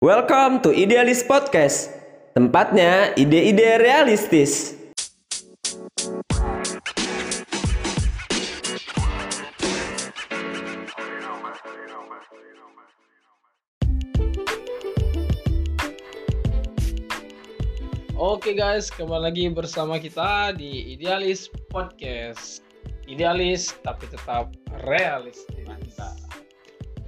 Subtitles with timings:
[0.00, 1.92] Welcome to Idealis Podcast.
[2.32, 4.72] Tempatnya ide-ide realistis.
[18.16, 22.64] Oke guys, kembali lagi bersama kita di Idealis Podcast.
[23.04, 25.68] Idealis tapi tetap realistis.
[25.68, 26.29] Mantap.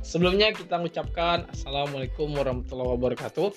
[0.03, 3.55] Sebelumnya kita mengucapkan Assalamualaikum warahmatullahi wabarakatuh.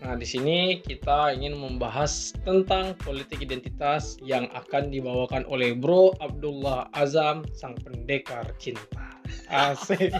[0.00, 6.88] Nah, di sini kita ingin membahas tentang politik identitas yang akan dibawakan oleh Bro Abdullah
[6.94, 9.18] Azam, sang pendekar cinta.
[9.50, 10.14] Asik.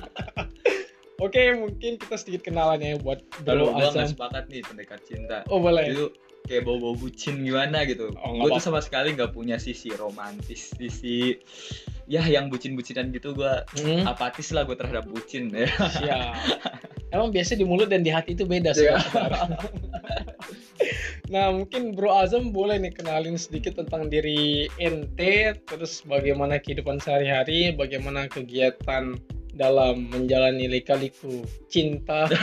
[1.24, 4.04] Oke, mungkin kita sedikit kenalan ya buat Bro gua Azam.
[4.04, 5.46] nggak sepakat nih pendekar cinta.
[5.48, 5.86] Oh, boleh.
[6.48, 8.10] Kayak bau-bau bucin gimana gitu.
[8.20, 11.36] Oh, gue tuh sama sekali nggak punya sisi romantis, sisi
[12.10, 14.02] ya yang bucin-bucinan gitu gue Hmm.
[14.02, 15.70] apatis lah gue terhadap bucin ya.
[15.70, 16.34] Siap.
[17.10, 18.86] Emang biasa di mulut dan di hati itu beda sih.
[18.86, 18.98] Iya.
[21.30, 27.70] nah mungkin Bro Azam boleh nih kenalin sedikit tentang diri ente, terus bagaimana kehidupan sehari-hari,
[27.74, 29.14] bagaimana kegiatan
[29.54, 32.26] dalam menjalani lika-liku cinta.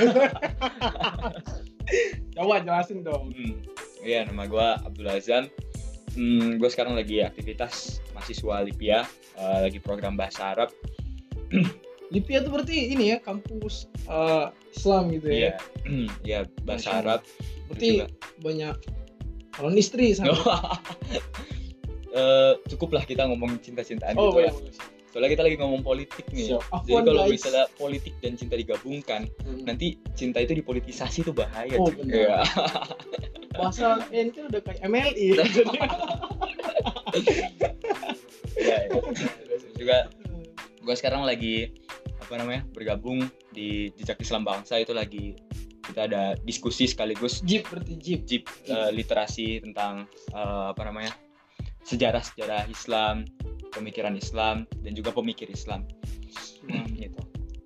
[2.35, 3.33] Coba jelasin dong.
[3.33, 3.55] Hmm.
[4.01, 5.45] Iya nama gue Abdul Azam.
[6.13, 9.05] Hmm, gue sekarang lagi aktivitas mahasiswa Lipia,
[9.37, 10.69] eh, lagi program bahasa Arab.
[12.13, 15.37] Lipia itu berarti ini ya kampus eh, Islam gitu ya.
[15.37, 15.53] Iya,
[16.27, 16.99] Iya bahasa Masya.
[17.03, 17.19] Arab.
[17.67, 18.07] Berarti juga.
[18.41, 18.75] banyak
[19.53, 20.33] calon istri sama.
[22.07, 24.51] Eh, cukup lah kita ngomong cinta-cintaan Oh, gitu ya.
[25.13, 26.49] Soalnya kita lagi ngomong politik nih.
[26.49, 26.65] Siap.
[26.81, 27.33] Jadi kalau guys.
[27.37, 29.69] misalnya politik dan cinta digabungkan, Hmm.
[29.69, 31.77] nanti cinta itu dipolitisasi tuh bahaya.
[31.77, 32.41] Oh, benar.
[33.57, 35.27] Bahasa ente udah kayak MLI
[38.57, 38.77] iya.
[38.89, 39.97] Terus juga
[40.81, 41.73] gue sekarang lagi
[42.17, 44.79] apa namanya bergabung di jejak Islam bangsa.
[44.81, 45.35] Itu lagi
[45.87, 48.21] kita ada diskusi sekaligus jeep berarti jeep.
[48.27, 51.13] Jip eh, literasi tentang eh, apa namanya
[51.87, 53.23] sejarah sejarah Islam
[53.71, 55.85] pemikiran Islam dan juga pemikir Islam.
[56.67, 57.21] Nah, gitu.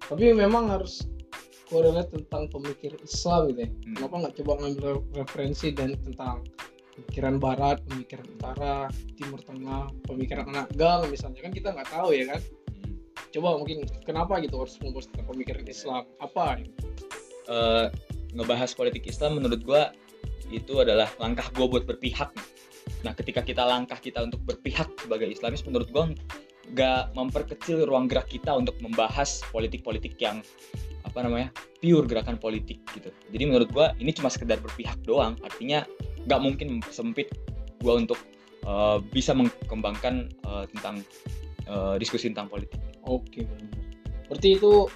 [0.06, 1.08] tapi memang harus
[1.72, 3.96] korelate tentang pemikir Islam gitu ya Hmm.
[3.96, 6.44] kenapa nggak coba ngambil referensi dan tentang
[7.00, 8.76] pemikiran Barat pemikiran Utara
[9.16, 12.94] Timur Tengah pemikiran anak gang misalnya kan kita nggak tahu ya kan Hmm.
[13.32, 16.60] coba mungkin kenapa gitu harus membahas tentang pemikiran Islam apa
[17.48, 17.88] eh,
[18.36, 19.92] ngebahas politik Islam menurut gua
[20.52, 22.32] itu adalah langkah gua buat berpihak.
[23.08, 26.12] Nah, ketika kita langkah kita untuk berpihak sebagai Islamis, menurut gua
[26.72, 30.40] nggak memperkecil ruang gerak kita untuk membahas politik-politik yang
[31.04, 31.52] apa namanya
[31.84, 33.12] pure gerakan politik gitu.
[33.34, 35.36] Jadi menurut gua ini cuma sekedar berpihak doang.
[35.44, 35.84] Artinya
[36.26, 37.28] nggak mungkin mempersempit
[37.84, 38.20] gua untuk
[38.64, 41.04] eh, bisa mengembangkan eh, tentang
[41.68, 42.80] eh, diskusi tentang politik.
[43.02, 43.82] oke benar
[44.32, 44.88] berarti itu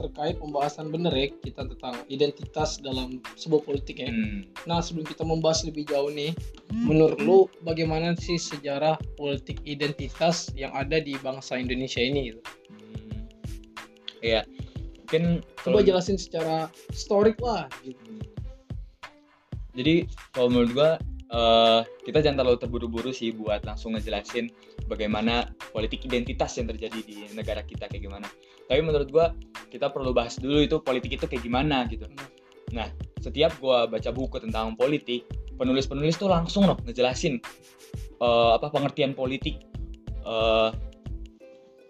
[0.00, 4.48] terkait pembahasan bener ya kita tentang identitas dalam sebuah politik ya Hmm.
[4.64, 6.32] Nah, sebelum kita membahas lebih jauh nih,
[6.72, 12.32] menurut lu bagaimana sih sejarah politik identitas yang ada di bangsa Indonesia ini?
[12.32, 12.40] Gitu?
[12.40, 13.22] Hmm.
[14.20, 14.42] Iya.
[15.06, 15.22] Mungkin
[15.62, 17.68] Coba kalau- jelasin secara historik lah.
[17.82, 18.00] Gitu.
[19.76, 19.94] Jadi
[20.32, 20.90] kalau menurut gua
[21.30, 24.50] eh, kita jangan terlalu terburu-buru sih buat langsung ngejelasin
[24.90, 28.26] bagaimana politik identitas yang terjadi di negara kita kayak gimana.
[28.66, 29.30] Tapi menurut gua
[29.70, 32.10] kita perlu bahas dulu itu politik itu kayak gimana gitu.
[32.74, 32.90] Nah,
[33.22, 37.38] setiap gua baca buku tentang politik, penulis-penulis tuh langsung loh ngejelasin
[38.18, 39.62] eh, apa pengertian politik
[40.26, 40.70] eh,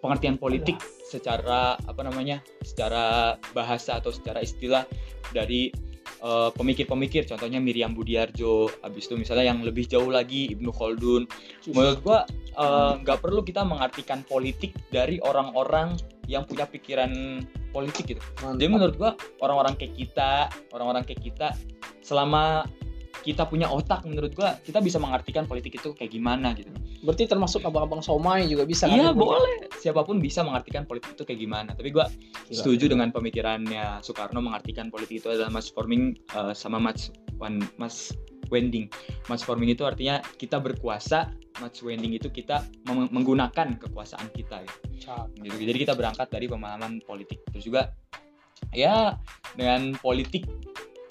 [0.05, 0.77] pengertian politik
[1.09, 2.45] secara apa namanya?
[2.61, 4.87] secara bahasa atau secara istilah
[5.35, 5.75] dari
[6.21, 11.27] eh, pemikir-pemikir contohnya Miriam Budiarjo habis itu misalnya yang lebih jauh lagi Ibnu Khaldun.
[11.73, 12.19] Menurut gua
[12.57, 15.97] eh, nggak perlu kita mengartikan politik dari orang-orang
[16.31, 17.43] yang punya pikiran
[17.75, 18.23] politik gitu.
[18.43, 18.59] Mantap.
[18.63, 19.11] jadi menurut gua
[19.43, 21.49] orang-orang kayak kita orang-orang kayak kita
[22.01, 22.67] selama
[23.21, 27.65] kita punya otak menurut gua kita bisa mengartikan politik itu kayak gimana gitu Berarti termasuk
[27.65, 28.97] abang-abang somai juga bisa kan?
[28.97, 29.25] iya Ibu?
[29.25, 32.55] boleh siapa pun bisa mengartikan politik itu kayak gimana tapi gua Gila.
[32.55, 38.13] setuju dengan pemikirannya Soekarno mengartikan politik itu adalah mass forming eh, sama mass wan- mass
[38.51, 38.91] wending
[39.31, 41.31] mass forming itu artinya kita berkuasa
[41.63, 44.73] mass wending itu kita menggunakan kekuasaan kita ya.
[45.39, 45.65] Gitu.
[45.71, 47.95] jadi kita berangkat dari pemahaman politik terus juga
[48.75, 49.17] ya
[49.57, 50.47] dengan politik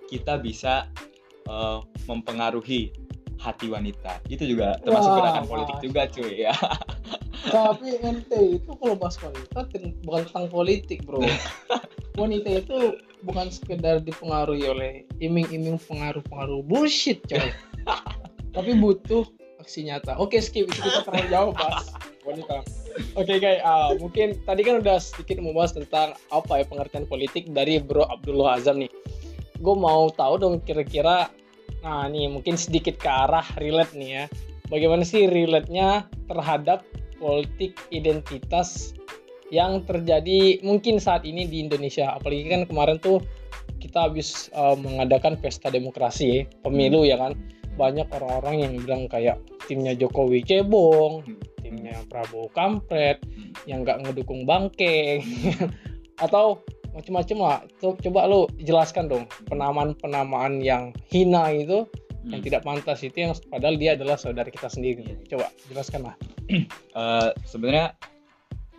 [0.10, 0.90] kita bisa
[1.50, 2.94] eh, mempengaruhi
[3.40, 6.54] hati wanita itu juga termasuk Wah, gerakan politik juga cuy ya
[7.48, 9.64] Tapi ente itu kalau bahas wanita
[10.04, 11.24] bukan tentang politik bro.
[12.22, 14.92] wanita itu bukan sekedar dipengaruhi oleh
[15.24, 17.56] iming-iming pengaruh-pengaruh bullshit coy.
[18.56, 19.24] Tapi butuh
[19.64, 20.20] aksi nyata.
[20.20, 21.96] Oke skip itu kita terlalu jauh bahas
[22.28, 22.60] wanita.
[23.16, 27.80] Oke guys, ah, mungkin tadi kan udah sedikit membahas tentang apa ya pengertian politik dari
[27.80, 28.92] Bro Abdullah Azam nih.
[29.60, 31.28] gue mau tahu dong kira-kira
[31.80, 34.24] nah nih mungkin sedikit ke arah relate nih ya
[34.68, 36.84] bagaimana sih relate-nya terhadap
[37.20, 38.94] politik identitas
[39.50, 43.20] yang terjadi mungkin saat ini di Indonesia apalagi kan kemarin tuh
[43.82, 47.34] kita habis uh, mengadakan pesta demokrasi pemilu ya kan
[47.80, 51.40] banyak orang-orang yang bilang kayak timnya Jokowi cebong Hmm.
[51.64, 53.52] timnya Prabowo kampret Hmm.
[53.66, 55.24] yang nggak ngedukung bangke
[56.26, 56.60] atau
[56.92, 57.60] macam-macam lah.
[57.80, 61.86] Co- coba lu jelaskan dong penamaan-penamaan yang hina itu
[62.28, 62.48] yang Hmm.
[62.52, 65.08] tidak pantas itu yang padahal dia adalah saudara kita sendiri.
[65.08, 65.16] Iya.
[65.32, 66.16] coba jelaskan lah.
[67.00, 67.96] Eh, sebenarnya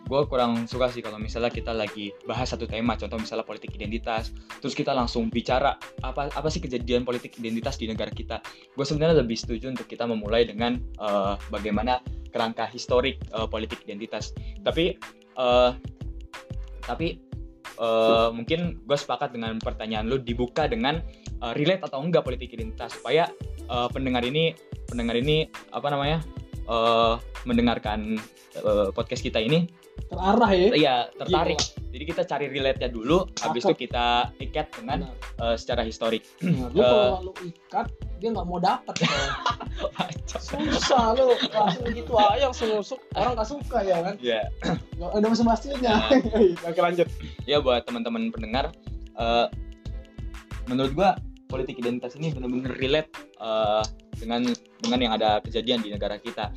[0.05, 2.99] gue kurang suka sih kalau misalnya kita lagi bahas satu tema.
[2.99, 4.29] Contoh misalnya politik identitas
[4.59, 5.73] terus kita langsung bicara
[6.03, 8.43] apa apa sih kejadian politik identitas di negara kita.
[8.75, 11.97] Gue sebenarnya lebih setuju untuk kita memulai dengan eh, bagaimana
[12.29, 14.35] kerangka historik eh, politik identitas.
[14.61, 14.99] Tapi
[15.33, 15.71] eh,
[16.83, 17.07] tapi
[17.81, 21.01] eh, mungkin gue sepakat dengan pertanyaan lu dibuka dengan
[21.41, 23.25] eh, relate atau enggak politik identitas supaya
[23.65, 24.53] eh, pendengar ini
[24.85, 26.21] pendengar ini apa namanya
[26.69, 27.13] eh,
[27.43, 28.21] mendengarkan
[28.55, 29.65] eh, podcast kita ini
[30.07, 30.67] terarah ya.
[30.75, 31.59] Ya tertarik.
[31.91, 35.07] Jadi kita cari relate-nya dulu habis itu kita ikat dengan
[35.39, 36.23] eh, secara historik.
[36.43, 36.87] Nah, lu Eh.
[36.87, 37.87] kalau lu ikat
[38.21, 38.93] dia nggak mau dapat
[40.29, 42.99] susah lu langsung gitu aja langsung nusuk.
[43.17, 44.15] Orang nggak suka ya kan?
[44.21, 44.41] Ya
[44.95, 45.93] nggak ada bahasa basinya
[46.69, 47.07] oke lanjut
[47.45, 48.71] ya buat teman-teman pendengar
[49.17, 49.47] eh,
[50.69, 51.09] menurut gua
[51.51, 53.11] politik identitas ini benar-benar relate
[53.41, 53.83] eh,
[54.17, 54.41] dengan
[54.79, 56.53] dengan yang ada kejadian di negara kita.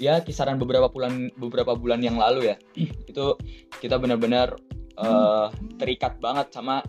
[0.00, 2.56] Ya kisaran beberapa bulan beberapa bulan yang lalu ya
[3.10, 3.36] itu
[3.80, 4.56] kita benar-benar
[4.98, 5.46] eh,
[5.80, 6.84] terikat banget sama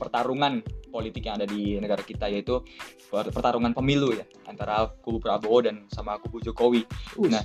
[0.00, 2.64] pertarungan politik yang ada di negara kita yaitu
[3.12, 6.88] per- pertarungan pemilu ya antara kubu Prabowo dan sama kubu Jokowi.
[7.28, 7.44] Nah,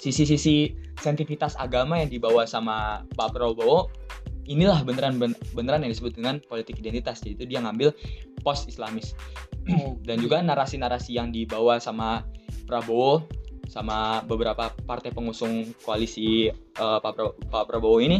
[0.00, 3.92] sisi-sisi sensitivitas agama yang dibawa sama Pak Prabowo
[4.48, 7.92] inilah beneran ben- beneran yang disebut dengan politik identitas yaitu dia ngambil
[8.40, 9.12] post Islamis.
[10.02, 12.24] Dan juga narasi-narasi yang dibawa sama
[12.64, 13.28] Prabowo
[13.70, 18.18] sama beberapa partai pengusung koalisi eh, Pak, Pra- Pak Prabowo ini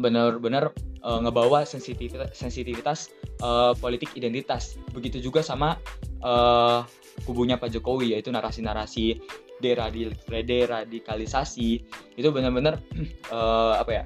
[0.00, 3.10] benar-benar eh, ngebawa sensitivitas sensitivitas
[3.42, 5.76] eh, politik identitas begitu juga sama
[6.22, 6.80] eh,
[7.28, 9.20] kubunya Pak Jokowi yaitu narasi-narasi
[9.62, 11.68] deradi- deradikalisasi
[12.16, 12.80] itu benar-benar
[13.36, 14.04] eh, apa ya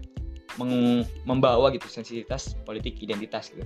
[0.61, 3.65] meng- membawa gitu sensitivitas politik identitas gitu.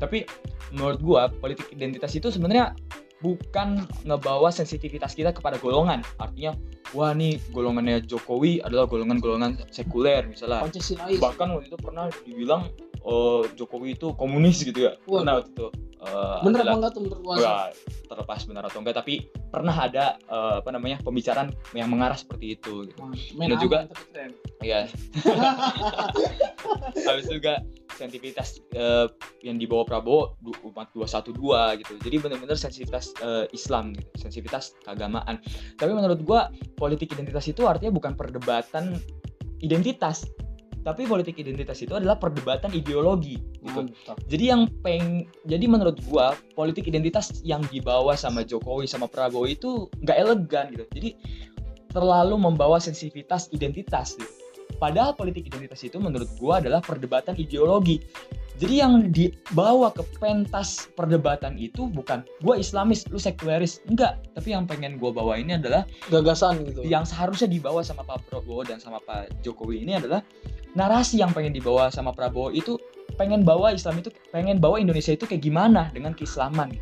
[0.00, 0.24] Tapi
[0.72, 2.72] menurut gua politik identitas itu sebenarnya
[3.20, 6.00] bukan ngebawa sensitivitas kita kepada golongan.
[6.16, 6.56] Artinya
[6.94, 10.64] wah nih golongannya Jokowi adalah golongan-golongan sekuler misalnya.
[10.66, 12.70] Pancasilais Bahkan waktu itu pernah dibilang
[13.06, 14.98] oh, Jokowi itu komunis gitu ya.
[15.06, 15.22] Wah.
[15.22, 15.68] Pernah waktu itu.
[16.00, 17.66] Eh, bener adalah- apa enggak tuh menurut gua Wah,
[18.08, 19.14] terlepas benar atau enggak tapi
[19.50, 23.00] pernah ada eh, apa namanya pembicaraan yang mengarah seperti itu gitu.
[23.36, 23.84] main Dan juga-.
[24.64, 24.88] Iya.
[27.08, 27.60] Habis juga
[27.96, 29.06] sensitivitas eh,
[29.44, 30.40] yang dibawa Prabowo
[30.72, 31.92] umat 212 gitu.
[32.00, 35.40] Jadi benar-benar sensitivitas eh, Islam gitu, sensitivitas keagamaan.
[35.76, 36.48] Tapi menurut gua
[36.80, 38.96] politik identitas itu artinya bukan perdebatan
[39.60, 40.24] identitas,
[40.80, 43.84] tapi politik identitas itu adalah perdebatan ideologi gitu.
[43.84, 44.16] Mantap.
[44.26, 49.92] Jadi yang peng jadi menurut gua politik identitas yang dibawa sama Jokowi sama Prabowo itu
[50.00, 50.84] nggak elegan gitu.
[50.96, 51.10] Jadi
[51.90, 54.39] terlalu membawa sensitivitas identitas gitu.
[54.78, 58.04] Padahal politik identitas itu menurut gua adalah perdebatan ideologi.
[58.60, 64.20] Jadi yang dibawa ke pentas perdebatan itu bukan gua Islamis, lu sekularis, enggak.
[64.36, 68.60] Tapi yang pengen gua bawa ini adalah gagasan gitu yang seharusnya dibawa sama Pak Prabowo
[68.68, 70.20] dan sama Pak Jokowi ini adalah
[70.76, 72.76] narasi yang pengen dibawa sama Prabowo itu
[73.18, 76.76] pengen bawa Islam itu pengen bawa Indonesia itu kayak gimana dengan keislaman.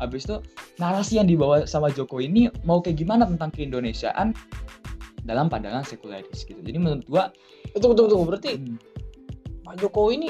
[0.00, 0.36] Habis itu
[0.80, 4.36] narasi yang dibawa sama Jokowi ini mau kayak gimana tentang keindonesiaan
[5.22, 6.58] dalam pandangan sekuleris gitu.
[6.58, 7.30] Jadi menurut gua
[7.78, 8.24] tunggu tunggu tunggu.
[8.34, 8.76] Berarti hmm,
[9.66, 10.28] Pak Jokowi ini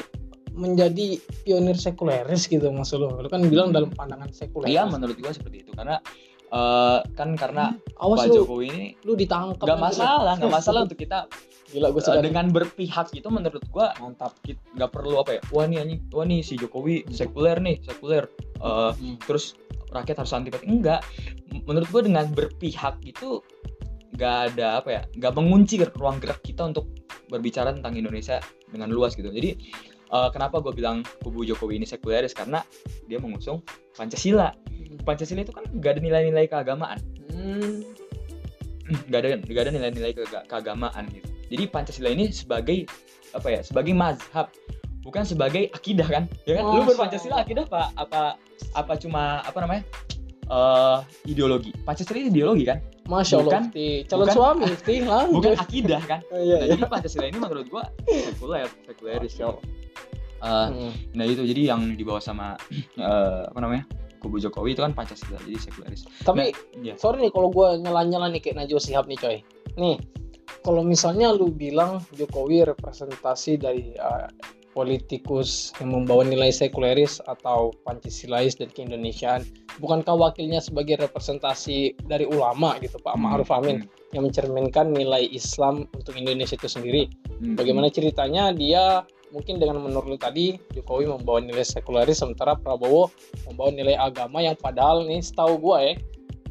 [0.53, 1.17] menjadi
[1.49, 5.65] pionir sekuleris gitu maksud lo lu kan bilang dalam pandangan sekuleris iya menurut gua seperti
[5.65, 5.73] itu.
[5.73, 5.97] Karena
[6.53, 8.45] eh, kan karena awas Pak lu.
[8.45, 9.81] Jokowi ini lu ditangkap lu.
[9.81, 11.25] masalah nggak masalah untuk kita
[11.73, 14.37] gila gue eh, suka dengan berpihak itu menurut gua mantap.
[14.77, 18.29] nggak perlu apa ya wah nih anjing wah nih si Jokowi sekuler nih sekuler.
[18.61, 19.17] Eh, Hmm.
[19.25, 19.57] terus
[19.93, 21.01] rakyat harus antipati enggak.
[21.69, 23.45] Menurut gue dengan berpihak itu
[24.13, 26.89] nggak ada apa ya nggak mengunci ruang gerak kita untuk
[27.33, 28.39] berbicara tentang Indonesia
[28.69, 29.33] dengan luas gitu.
[29.33, 29.57] Jadi
[30.13, 32.37] eh, kenapa gue bilang kubu Jokowi ini sekuleris?
[32.37, 32.61] Karena
[33.09, 33.65] dia mengusung
[33.97, 34.53] Pancasila.
[35.09, 36.99] Pancasila itu kan nggak ada nilai-nilai keagamaan.
[37.33, 37.81] Hmm.
[39.09, 41.29] nggak ada nggak ada nilai-nilai ke- keagamaan gitu.
[41.53, 42.85] Jadi Pancasila ini sebagai
[43.33, 44.53] apa ya sebagai mazhab
[45.03, 46.25] bukan sebagai akidah kan?
[46.47, 46.65] Ya kan?
[46.69, 48.23] Lu Masya berpancasila akidah apa apa
[48.77, 49.83] apa cuma apa namanya
[50.43, 51.71] eh ideologi.
[51.83, 52.79] Pancasila itu ideologi kan?
[53.03, 53.67] Masya Allah Bukan-
[54.07, 54.65] calon bukan- suami
[55.11, 55.35] lanjut.
[55.35, 56.21] bukan akidah kan?
[56.33, 56.73] Oh, iya, nah, iya.
[56.75, 59.65] jadi Pancasila ini menurut gua sekuler sekuleris Masya Allah.
[60.43, 60.91] Eh, Mm.
[61.15, 62.59] nah itu jadi yang dibawa sama
[62.99, 63.87] eh, apa namanya?
[64.19, 66.07] Kubu Jokowi itu kan Pancasila jadi sekularis.
[66.23, 69.37] Tapi ya sorry nih kalau gue nyala-nyala nih kayak Najwa Shihab nih coy.
[69.75, 69.99] Nih,
[70.63, 74.31] kalau misalnya lu bilang Jokowi representasi dari uh,
[74.73, 79.45] politikus yang membawa nilai sekuleris atau Pancasilais dan keindonesiaan,
[79.79, 83.85] bukankah wakilnya sebagai representasi dari ulama gitu Pak Ma'ruf Amin
[84.17, 87.09] yang mencerminkan nilai Islam untuk Indonesia itu sendiri?
[87.41, 87.57] Hmm.
[87.57, 93.09] Bagaimana ceritanya dia mungkin dengan menurut tadi Jokowi membawa nilai sekuleris sementara Prabowo
[93.49, 95.95] membawa nilai agama yang padahal nih setahu gua ya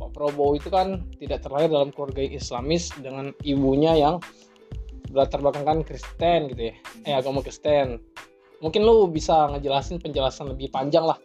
[0.01, 4.17] Pak Prabowo itu kan tidak terlahir dalam keluarga Islamis dengan ibunya yang
[5.11, 6.73] berlatar belakang kan Kristen gitu ya
[7.05, 7.99] eh agama Kristen
[8.63, 11.19] mungkin lu bisa ngejelasin penjelasan lebih panjang lah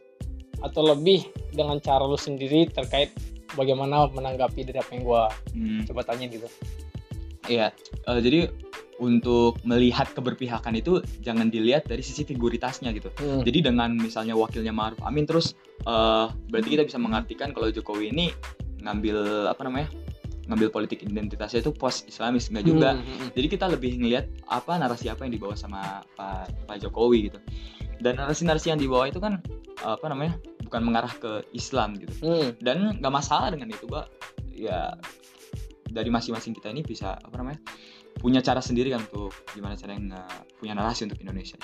[0.64, 3.12] atau lebih dengan cara lu sendiri terkait
[3.54, 5.22] bagaimana menanggapi dari apa yang gua
[5.54, 5.86] Hmm.
[5.88, 6.48] coba tanya gitu
[7.46, 7.70] Iya,
[8.10, 8.50] eh, jadi
[8.98, 13.12] untuk melihat keberpihakan itu jangan dilihat dari sisi figuritasnya gitu.
[13.22, 13.44] Hmm.
[13.46, 15.54] Jadi dengan misalnya wakilnya Ma'ruf Amin terus
[15.86, 18.34] eh, berarti kita bisa mengartikan kalau Jokowi ini
[18.82, 19.88] ngambil apa namanya?
[20.46, 22.90] Ngambil politik identitasnya itu post Islamis enggak juga.
[22.94, 23.30] Hmm, hmm, hmm.
[23.34, 27.38] Jadi kita lebih ngelihat apa narasi apa yang dibawa sama Pak Pak Jokowi gitu.
[27.98, 29.42] Dan narasi-narasi yang dibawa itu kan
[29.82, 30.38] apa namanya?
[30.66, 32.10] bukan mengarah ke Islam gitu.
[32.26, 32.50] Hmm.
[32.58, 34.06] Dan nggak masalah dengan itu, Pak.
[34.50, 34.98] Ya
[35.86, 37.62] dari masing-masing kita ini bisa apa namanya?
[38.16, 39.92] punya cara sendiri kan untuk gimana cara
[40.56, 41.60] punya narasi untuk Indonesia.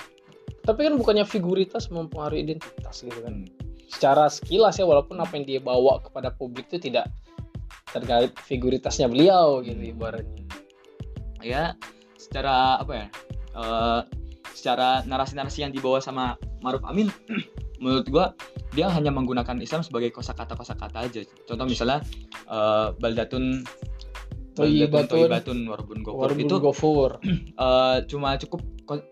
[0.63, 3.43] Tapi kan bukannya figuritas mempengaruhi identitas gitu kan.
[3.43, 3.49] Hmm.
[3.89, 7.11] Secara sekilas ya walaupun apa yang dia bawa kepada publik itu tidak
[7.93, 10.43] terkait figuritasnya beliau gitu ibaratnya.
[11.45, 11.77] Ya
[12.17, 13.07] secara apa ya?
[13.53, 14.01] eh,
[14.53, 17.09] secara narasi-narasi yang dibawa sama Maruf Amin
[17.83, 18.25] menurut gua
[18.73, 21.21] dia hanya menggunakan Islam sebagai kosakata kosakata aja.
[21.45, 22.01] Contoh misalnya
[22.49, 23.65] eh, baldatun
[24.53, 27.11] Thayyibatun warbun gofur Warbun itu Gofur.
[27.65, 28.61] eh, cuma cukup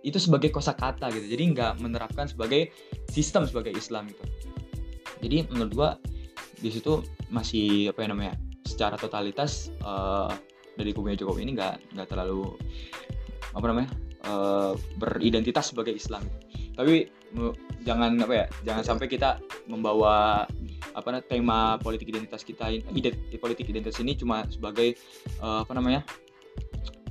[0.06, 1.26] itu sebagai kosakata gitu.
[1.26, 2.70] Jadi nggak menerapkan sebagai
[3.10, 4.24] sistem sebagai Islam gitu.
[5.22, 5.90] Jadi menurut gua
[6.62, 7.02] di situ
[7.34, 8.36] masih apa ya namanya?
[8.72, 10.30] Secara totalitas eh,
[10.72, 12.56] dari kubunya Jokowi ini nggak nggak terlalu
[13.52, 13.92] apa namanya?
[14.22, 16.24] eh, beridentitas sebagai Islam.
[16.72, 17.10] Tapi
[17.82, 18.46] jangan apa ya?
[18.64, 20.48] Jangan sampai kita membawa
[20.92, 24.96] apa namanya tema politik identitas kita ini ide- politik identitas ini cuma sebagai
[25.38, 26.02] eh, apa namanya?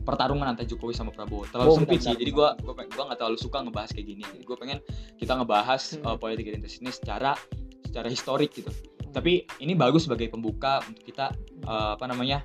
[0.00, 3.20] pertarungan antara Jokowi sama Prabowo terlalu Oh, sempit sih jadi gua gua peng- gua nggak
[3.20, 4.78] terlalu suka ngebahas kayak gini jadi gua pengen
[5.20, 6.06] kita ngebahas Hmm.
[6.08, 7.36] uh, politik identitas ini secara
[7.84, 8.72] secara historik gitu
[9.10, 11.34] tapi ini bagus sebagai pembuka untuk kita
[11.66, 12.40] uh, apa namanya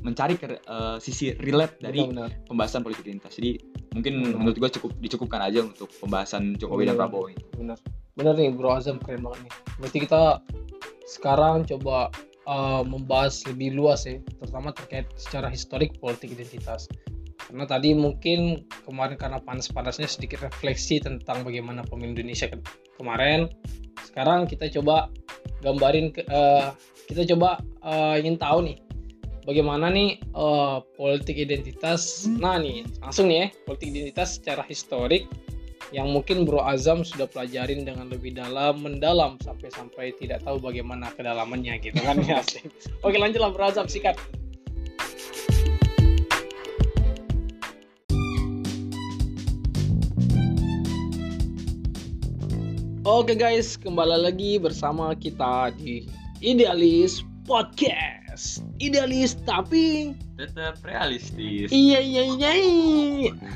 [0.00, 2.46] mencari ke, uh, sisi relate dari Benar-benar.
[2.46, 3.58] pembahasan politik identitas jadi
[3.90, 4.38] mungkin Hmm.
[4.38, 7.02] menurut gua cukup dicukupkan aja untuk pembahasan Jokowi dan Hmm.
[7.02, 7.78] Prabowo ini benar
[8.14, 10.22] benar nih Bro Azam keren banget nih berarti kita
[11.06, 12.10] sekarang coba
[12.46, 16.86] uh, membahas lebih luas ya terutama terkait secara historik politik identitas
[17.46, 22.58] karena tadi mungkin kemarin karena panas-panasnya sedikit refleksi tentang bagaimana pemilu Indonesia ke-
[22.98, 23.46] kemarin
[24.02, 25.10] sekarang kita coba
[25.62, 26.74] gambarin ke, uh,
[27.06, 28.78] kita coba uh, ingin tahu nih
[29.46, 35.30] bagaimana nih uh, politik identitas nah nih langsung nih ya politik identitas secara historik
[35.94, 41.78] yang mungkin Bro Azam sudah pelajarin dengan lebih dalam, mendalam sampai-sampai tidak tahu bagaimana kedalamannya
[41.78, 42.42] gitu kan ya.
[43.06, 44.18] Oke lanjut lah Bro Azam sikat.
[53.06, 56.10] Oke guys, kembali lagi bersama kita di
[56.42, 58.66] Idealis Podcast.
[58.82, 62.50] Idealis tapi tetap realistis Iya iya iya.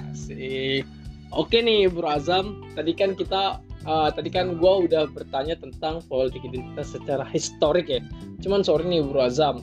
[0.06, 0.86] Asik.
[1.34, 3.58] Oke nih Bro Azam, tadi kan kita
[3.90, 7.98] uh, tadi kan gua udah bertanya tentang politik identitas secara historik ya.
[8.46, 9.58] Cuman sorry nih Bro Azam,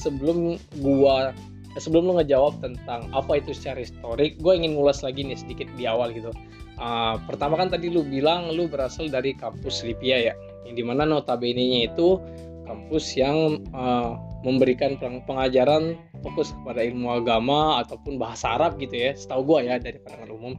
[0.00, 1.36] sebelum gua
[1.76, 5.68] eh, sebelum lu ngejawab tentang apa itu secara historik, gue ingin ngulas lagi nih sedikit
[5.76, 6.32] di awal gitu.
[6.76, 10.34] Uh, pertama kan tadi lu bilang lu berasal dari kampus Lipia ya,
[10.68, 12.20] yang di mana notabene-nya itu
[12.68, 19.16] kampus yang uh, memberikan peng- pengajaran fokus kepada ilmu agama ataupun bahasa Arab gitu ya
[19.16, 20.52] setahu gua ya dari pandangan umum.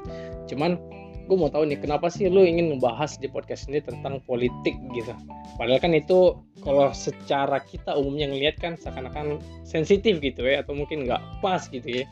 [0.49, 0.79] Cuman
[1.27, 5.11] gue mau tahu nih kenapa sih lu ingin membahas di podcast ini tentang politik gitu?
[5.59, 11.03] Padahal kan itu kalau secara kita umumnya ngelihat kan seakan-akan sensitif gitu ya atau mungkin
[11.03, 12.03] nggak pas gitu ya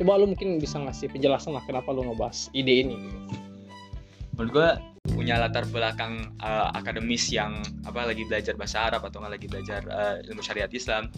[0.00, 3.18] coba lu mungkin bisa ngasih penjelasan lah kenapa lu ngebahas ide ini gitu.
[4.34, 4.68] menurut gua
[5.14, 9.80] punya latar belakang uh, akademis yang apa lagi belajar bahasa Arab atau nggak lagi belajar
[9.92, 11.12] uh, ilmu syariat Islam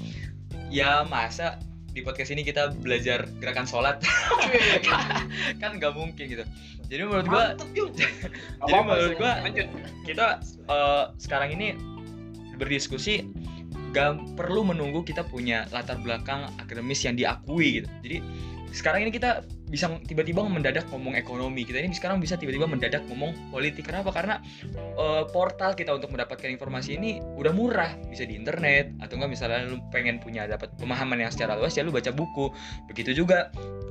[0.69, 1.57] ya masa
[1.97, 3.97] di podcast ini kita belajar gerakan sholat
[5.63, 6.45] kan nggak mungkin gitu
[6.87, 7.45] jadi menurut gua.
[7.75, 7.91] Nggak
[8.63, 9.69] Jadi menurut gua- lanjut
[10.07, 10.27] kita
[10.71, 11.75] uh, sekarang ini
[12.57, 13.27] berdiskusi
[13.97, 17.89] gak perlu menunggu kita punya latar belakang akademis yang diakui gitu.
[18.05, 18.19] Jadi
[18.77, 19.41] sekarang ini kita
[19.73, 21.65] bisa tiba-tiba mendadak ngomong ekonomi.
[21.65, 23.89] Kita ini sekarang bisa tiba-tiba mendadak ngomong politik.
[23.89, 24.13] Kenapa?
[24.13, 24.37] Karena
[25.01, 27.97] uh, portal kita untuk mendapatkan informasi ini udah murah.
[28.13, 31.83] Bisa di internet atau enggak misalnya lu pengen punya dapat pemahaman yang secara luas ya
[31.83, 32.53] lu baca buku.
[32.93, 33.49] Begitu juga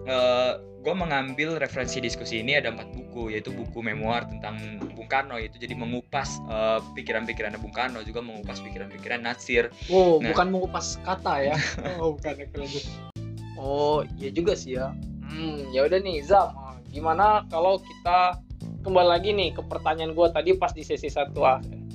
[0.07, 5.41] uh, gue mengambil referensi diskusi ini ada empat buku yaitu buku memoir tentang Bung Karno
[5.41, 10.29] itu jadi mengupas uh, pikiran-pikiran Bung Karno juga mengupas pikiran-pikiran Natsir Oh, Nah.
[10.29, 11.55] bukan mengupas kata ya.
[12.01, 12.37] oh, bukan.
[13.57, 14.93] Oh, iya juga sih ya.
[15.25, 16.53] Hmm, ya udah nih Zam.
[16.93, 18.39] Gimana kalau kita
[18.85, 21.41] kembali lagi nih ke pertanyaan gua tadi pas di sesi satu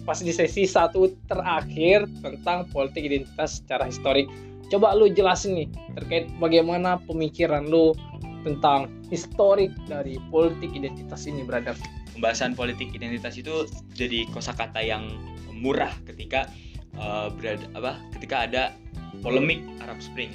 [0.02, 4.26] pas di sesi satu terakhir tentang politik identitas secara historik.
[4.70, 7.90] Coba lu jelasin nih terkait bagaimana pemikiran lu
[8.46, 11.76] tentang historik dari politik identitas ini brother.
[12.14, 13.64] pembahasan politik identitas itu
[13.96, 15.08] jadi kosakata yang
[15.56, 16.52] murah ketika
[17.00, 18.62] uh, berada apa ketika ada
[19.24, 20.32] polemik Arab Spring.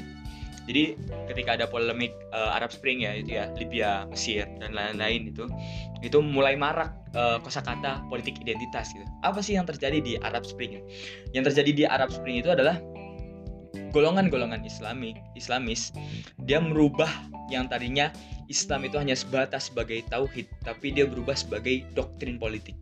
[0.65, 0.97] Jadi
[1.29, 5.45] ketika ada polemik uh, Arab Spring ya itu ya Libya Mesir dan lain-lain itu
[6.01, 9.05] itu mulai marak uh, kosakata politik identitas gitu.
[9.21, 10.81] Apa sih yang terjadi di Arab Spring?
[11.37, 12.81] Yang terjadi di Arab Spring itu adalah
[13.93, 15.91] golongan-golongan Islamik Islamis
[16.43, 17.09] dia merubah
[17.49, 18.09] yang tadinya
[18.45, 22.77] Islam itu hanya sebatas sebagai tauhid, tapi dia berubah sebagai doktrin politik.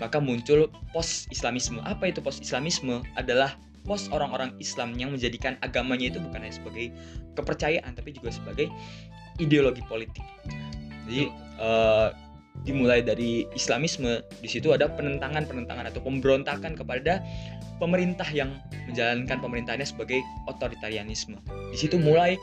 [0.00, 1.84] Maka muncul post-Islamisme.
[1.84, 3.04] Apa itu post-Islamisme?
[3.20, 6.92] Adalah pos orang-orang Islam yang menjadikan agamanya itu bukan hanya sebagai
[7.36, 8.72] kepercayaan, tapi juga sebagai
[9.36, 10.24] ideologi politik.
[11.04, 11.28] Jadi
[11.60, 12.08] eh,
[12.64, 17.24] dimulai dari Islamisme, di situ ada penentangan-penentangan atau pemberontakan kepada
[17.80, 18.52] pemerintah yang
[18.84, 21.40] menjalankan pemerintahannya sebagai otoritarianisme.
[21.72, 22.36] Di situ mulai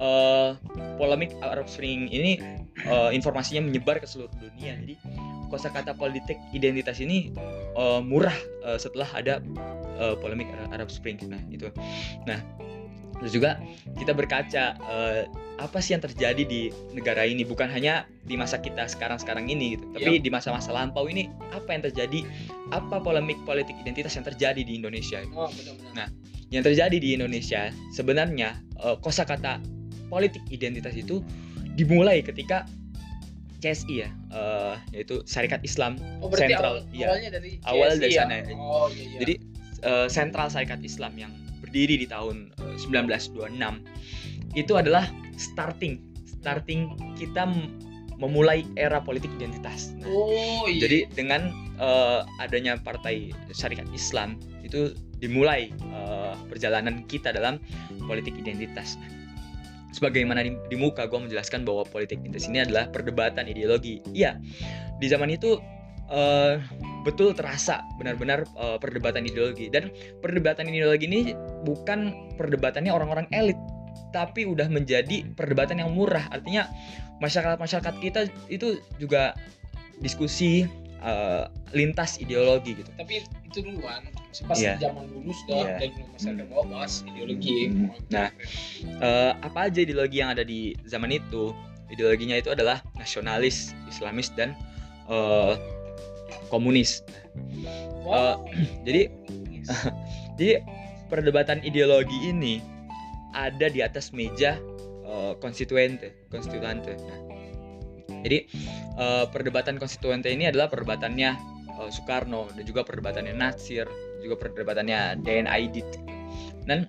[0.00, 0.50] eh,
[0.96, 2.40] polemik Arab Spring ini
[2.88, 4.80] eh, informasinya menyebar ke seluruh dunia.
[4.80, 4.96] Jadi
[5.52, 7.36] kosakata politik identitas ini
[7.76, 8.34] eh, murah
[8.64, 9.44] eh, setelah ada
[10.00, 11.20] eh, polemik Arab Spring.
[11.28, 11.68] Nah itu.
[12.24, 12.40] Nah
[13.18, 13.58] terus juga
[13.94, 15.22] kita berkaca eh,
[15.58, 16.60] apa sih yang terjadi di
[16.92, 21.26] negara ini bukan hanya di masa kita sekarang-sekarang ini gitu tapi di masa-masa lampau ini
[21.50, 22.22] apa yang terjadi
[22.70, 26.14] apa polemik politik identitas yang terjadi di Indonesia Oh, benar-benar.
[26.48, 29.58] yang terjadi di Indonesia sebenarnya eh, kosakata
[30.06, 31.18] politik identitas itu
[31.74, 32.62] dimulai ketika
[33.58, 37.10] CSI ya eh, yaitu Syarikat Islam Oh, Sentral, awal- iya.
[37.10, 38.22] awalnya dari Awal CSI dari ya?
[38.22, 38.36] sana.
[38.54, 39.18] Oh, iya iya.
[39.18, 39.34] jadi
[40.06, 41.32] Sentral Syarikat Islam yang
[41.68, 43.60] berdiri di tahun eh, 1926
[44.56, 45.04] itu adalah
[45.36, 47.44] starting starting kita
[48.18, 50.88] memulai era politik identitas Nah, Oh, iya.
[50.88, 57.60] jadi dengan eh, adanya partai Syarikat Islam itu dimulai eh, perjalanan kita dalam
[58.08, 58.96] politik identitas.
[59.92, 64.04] Sebagaimana di, di muka gue menjelaskan bahwa politik identitas ini adalah perdebatan ideologi.
[64.12, 64.36] Iya,
[65.00, 65.56] di zaman itu
[66.08, 66.60] eh,
[67.04, 71.20] betul terasa benar-benar eh, perdebatan ideologi dan perdebatan ideologi ini
[71.64, 73.56] bukan perdebatannya orang-orang elit,
[74.10, 76.26] tapi udah menjadi perdebatan yang murah.
[76.32, 76.68] Artinya
[77.20, 79.34] masyarakat-masyarakat kita itu juga
[79.98, 80.64] diskusi
[80.98, 82.90] eh, lintas ideologi gitu.
[82.98, 84.02] tapi itu duluan
[84.44, 84.76] pas Iya.
[84.82, 85.88] zaman dulu sudah Iya.
[85.88, 87.90] dari masyarakat bawah bahas ideologi Hmm.
[88.10, 88.28] Nah.
[88.98, 91.54] Eh, apa aja ideologi yang ada di zaman itu?
[91.88, 94.52] Ideologinya itu adalah nasionalis, Islamis dan
[95.08, 95.52] eh,
[96.50, 97.04] komunis.
[98.04, 98.40] wow.
[98.88, 99.12] jadi-
[100.38, 100.64] Jadi
[101.10, 102.62] perdebatan ideologi ini
[103.34, 104.56] ada di atas meja
[105.40, 106.94] konstituente, konstituante.
[106.94, 107.18] Nah,
[108.22, 108.38] jadi
[108.98, 111.30] eh, perdebatan konstituante ini adalah perdebatannya
[111.78, 113.86] eh, Soekarno dan juga perdebatannya Natsir,
[114.20, 115.88] juga perdebatannya DN Aidit.
[116.66, 116.84] Dan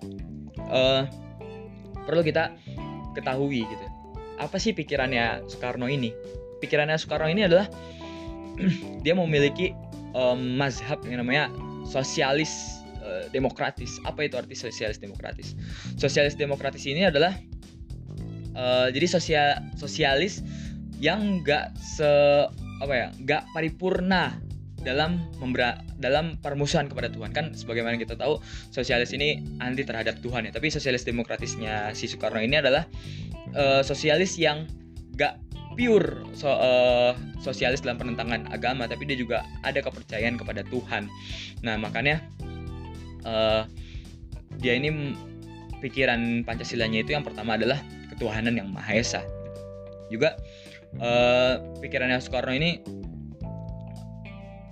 [0.58, 1.02] eh,
[2.04, 2.52] perlu kita
[3.14, 3.86] ketahui gitu.
[4.40, 6.10] Apa sih pikirannya Soekarno ini?
[6.60, 7.68] Pikirannya Soekarno ini adalah
[9.04, 9.72] dia memiliki
[10.14, 11.48] em, mazhab yang namanya
[11.88, 13.98] sosialis eh, demokratis.
[14.04, 15.56] Apa itu arti sosialis demokratis?
[15.96, 17.34] Sosialis demokratis ini adalah
[18.54, 20.44] eh, jadi sosial sosialis
[21.00, 22.08] yang nggak se
[22.80, 24.36] apa ya nggak paripurna
[24.80, 28.40] dalam membera dalam permusuhan kepada Tuhan kan sebagaimana kita tahu
[28.72, 32.88] sosialis ini anti terhadap Tuhan ya tapi sosialis demokratisnya si Soekarno ini adalah
[33.52, 34.64] eh, sosialis yang
[35.20, 35.36] nggak
[35.74, 41.06] pure so, eh, sosialis dalam penentangan agama tapi dia juga ada kepercayaan kepada Tuhan.
[41.62, 42.22] Nah makanya
[43.24, 43.62] eh,
[44.60, 45.14] dia ini
[45.80, 47.80] pikiran Pancasilanya itu yang pertama adalah
[48.12, 49.22] ketuhanan yang maha esa.
[50.10, 50.36] Juga
[50.98, 52.82] eh, pikirannya Soekarno ini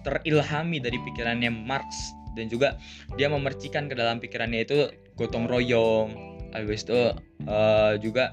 [0.02, 2.16] terilhami dari pikirannya Marx.
[2.38, 2.78] Dan juga
[3.18, 4.86] dia memercikan ke dalam pikirannya itu
[5.18, 7.12] gotong royong habis itu
[7.44, 8.32] eh, juga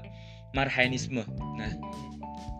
[0.54, 1.20] marhaenisme
[1.58, 1.70] nah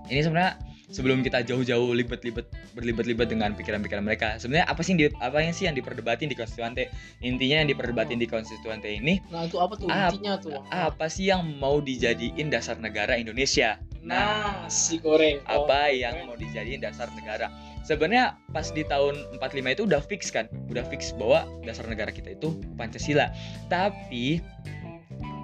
[0.06, 0.54] ini sebenarnya
[0.86, 2.46] sebelum kita jauh-jauh libet-libet
[2.78, 6.36] berlibat-libat dengan pikiran-pikiran mereka sebenarnya apa sih yang di, apa yang sih yang diperdebatin di
[6.38, 6.86] konstituante?
[7.26, 9.90] Intinya yang diperdebatin di konstituante ini Nah, itu apa tuh?
[9.90, 10.62] Ap- intinya tuh?
[10.70, 13.82] apa sih yang mau dijadiin dasar negara Indonesia?
[14.06, 15.42] Nah, si goreng.
[15.50, 17.50] Oh, apa yang mau dijadiin dasar negara?
[17.82, 20.46] Sebenarnya pas di tahun 45 itu udah fix kan?
[20.70, 23.34] Udah fix bahwa dasar negara kita itu Pancasila.
[23.66, 24.38] Tapi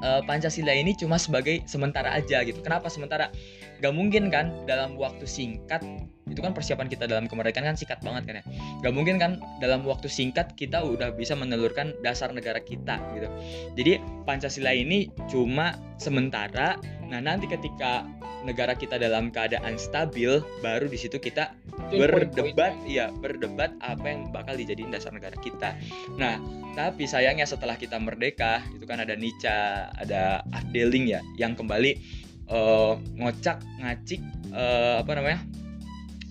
[0.03, 2.62] eh, Pancasila ini cuma sebagai sementara aja gitu.
[2.62, 3.35] Kenapa sementara
[3.82, 5.82] gak mungkin kan dalam waktu singkat
[6.30, 8.44] itu kan persiapan kita dalam kemerdekaan kan singkat banget kan ya.
[8.86, 13.28] Gak mungkin kan dalam waktu singkat kita udah bisa menelurkan dasar negara kita gitu.
[13.76, 13.92] Jadi
[14.24, 16.78] Pancasila ini cuma sementara.
[17.10, 18.06] Nah nanti ketika
[18.42, 21.54] negara kita dalam keadaan stabil baru di situ kita
[21.94, 25.74] berdebat iya berdebat apa yang bakal dijadiin dasar negara kita.
[26.18, 26.38] Nah
[26.72, 32.92] tapi sayangnya setelah kita merdeka itu kan ada Nica ada Afdeling ya yang kembali eh,
[33.16, 35.40] ngocak ngacik eh, apa namanya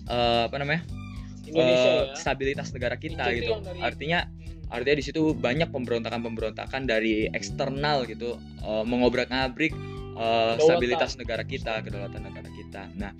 [0.02, 0.82] Eh, apa namanya
[1.46, 2.14] Indonesia eh, ya.
[2.18, 4.74] stabilitas negara kita itu gitu dari- artinya Hmm.
[4.74, 9.78] artinya di situ banyak pemberontakan-pemberontakan dari eksternal gitu eh, mengobrak-ngabrik eh,
[10.18, 10.58] Kedaulatan.
[10.58, 13.14] stabilitas negara kita kedaulatan negara kita nah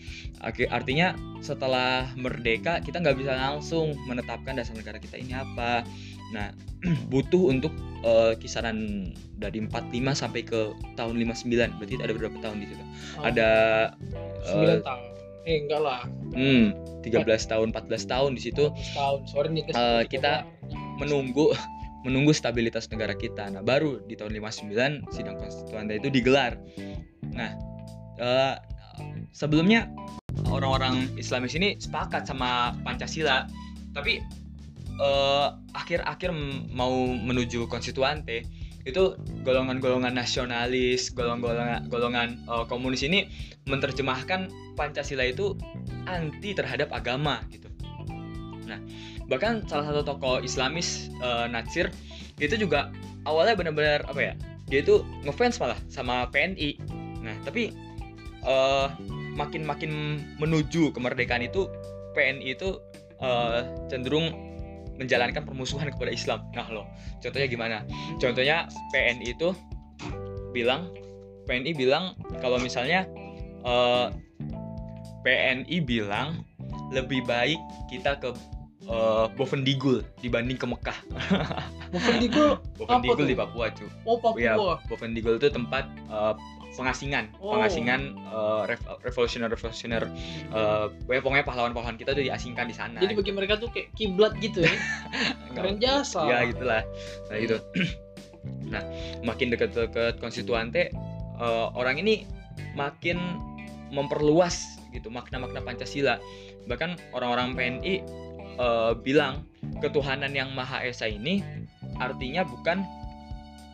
[0.68, 5.86] artinya setelah merdeka kita nggak bisa langsung menetapkan dasar negara kita ini apa
[6.32, 6.50] nah
[7.12, 12.66] butuh untuk eh, kisaran dari 45 sampai ke tahun 59 berarti ada berapa tahun di
[12.70, 12.84] situ
[13.18, 13.50] Oh, ada
[14.48, 15.02] sembilan eh, tahun.
[15.42, 16.00] Eh, enggak lah.
[16.32, 16.64] hmm
[17.02, 19.18] 13 tahun 14 tahun di situ 14 tahun.
[19.26, 19.64] Sorry nih.
[19.74, 20.46] Eh, kita
[21.02, 21.50] menunggu
[22.06, 23.50] menunggu stabilitas negara kita.
[23.50, 26.58] Nah, baru di tahun 59 sidang konstituante itu digelar.
[27.34, 27.58] Nah,
[28.22, 28.54] eh,
[29.34, 29.90] sebelumnya
[30.50, 33.46] orang-orang Islamis ini sepakat sama Pancasila,
[33.94, 34.22] tapi
[35.00, 36.30] eh, akhir-akhir
[36.72, 38.44] mau menuju konstituante
[38.82, 39.14] itu
[39.46, 43.30] golongan-golongan nasionalis, golongan-golongan golongan eh, komunis ini
[43.70, 45.54] menerjemahkan Pancasila itu
[46.10, 47.70] anti terhadap agama gitu.
[48.66, 48.78] Nah,
[49.30, 51.94] bahkan salah satu tokoh Islamis eh, Natsir
[52.42, 52.90] itu juga
[53.22, 54.34] awalnya benar-benar apa ya?
[54.66, 56.80] Dia itu ngefans malah sama PNI.
[57.22, 57.70] Nah, tapi
[58.42, 58.86] eh,
[59.38, 61.70] makin-makin menuju kemerdekaan itu
[62.18, 62.82] PNI itu
[63.22, 64.51] eh, cenderung
[65.04, 66.46] menjalankan permusuhan kepada Islam.
[66.54, 66.86] Nah, loh,
[67.18, 67.76] contohnya gimana?
[68.22, 69.50] Contohnya PNI itu
[70.52, 70.92] bilang
[71.46, 73.08] PNI bilang kalau misalnya
[73.66, 74.06] eh,
[75.22, 76.46] PNI bilang
[76.92, 78.30] lebih baik kita ke
[78.92, 80.98] eh, Bovendigul dibanding ke Mekah.
[81.92, 83.88] Bovendigul Bovendigul di Papua, cu.
[84.04, 84.38] oh Papua.
[84.38, 84.54] Ya,
[84.86, 86.34] Bovendigul itu tempat eh,
[86.72, 87.56] pengasingan, Oh.
[87.56, 90.02] pengasingan eh, rev- revolusioner-revolusioner
[90.52, 90.86] eh,
[91.20, 93.00] pokoknya pahlawan-pahlawan kita tuh diasingkan di sana.
[93.00, 94.72] Jadi bagi mereka tuh kayak kiblat gitu ya.
[95.56, 96.24] Keren jasa.
[96.24, 96.80] ya gitulah
[97.28, 97.60] nah gitu
[98.72, 98.80] nah
[99.20, 100.88] makin dekat-dekat konstituante
[101.36, 102.24] eh, orang ini
[102.72, 103.20] makin
[103.92, 106.16] memperluas gitu makna-makna Pancasila
[106.64, 108.00] bahkan orang-orang PNI
[108.56, 109.46] eh, bilang
[109.80, 111.40] ketuhanan yang maha esa ini
[111.98, 112.82] artinya bukan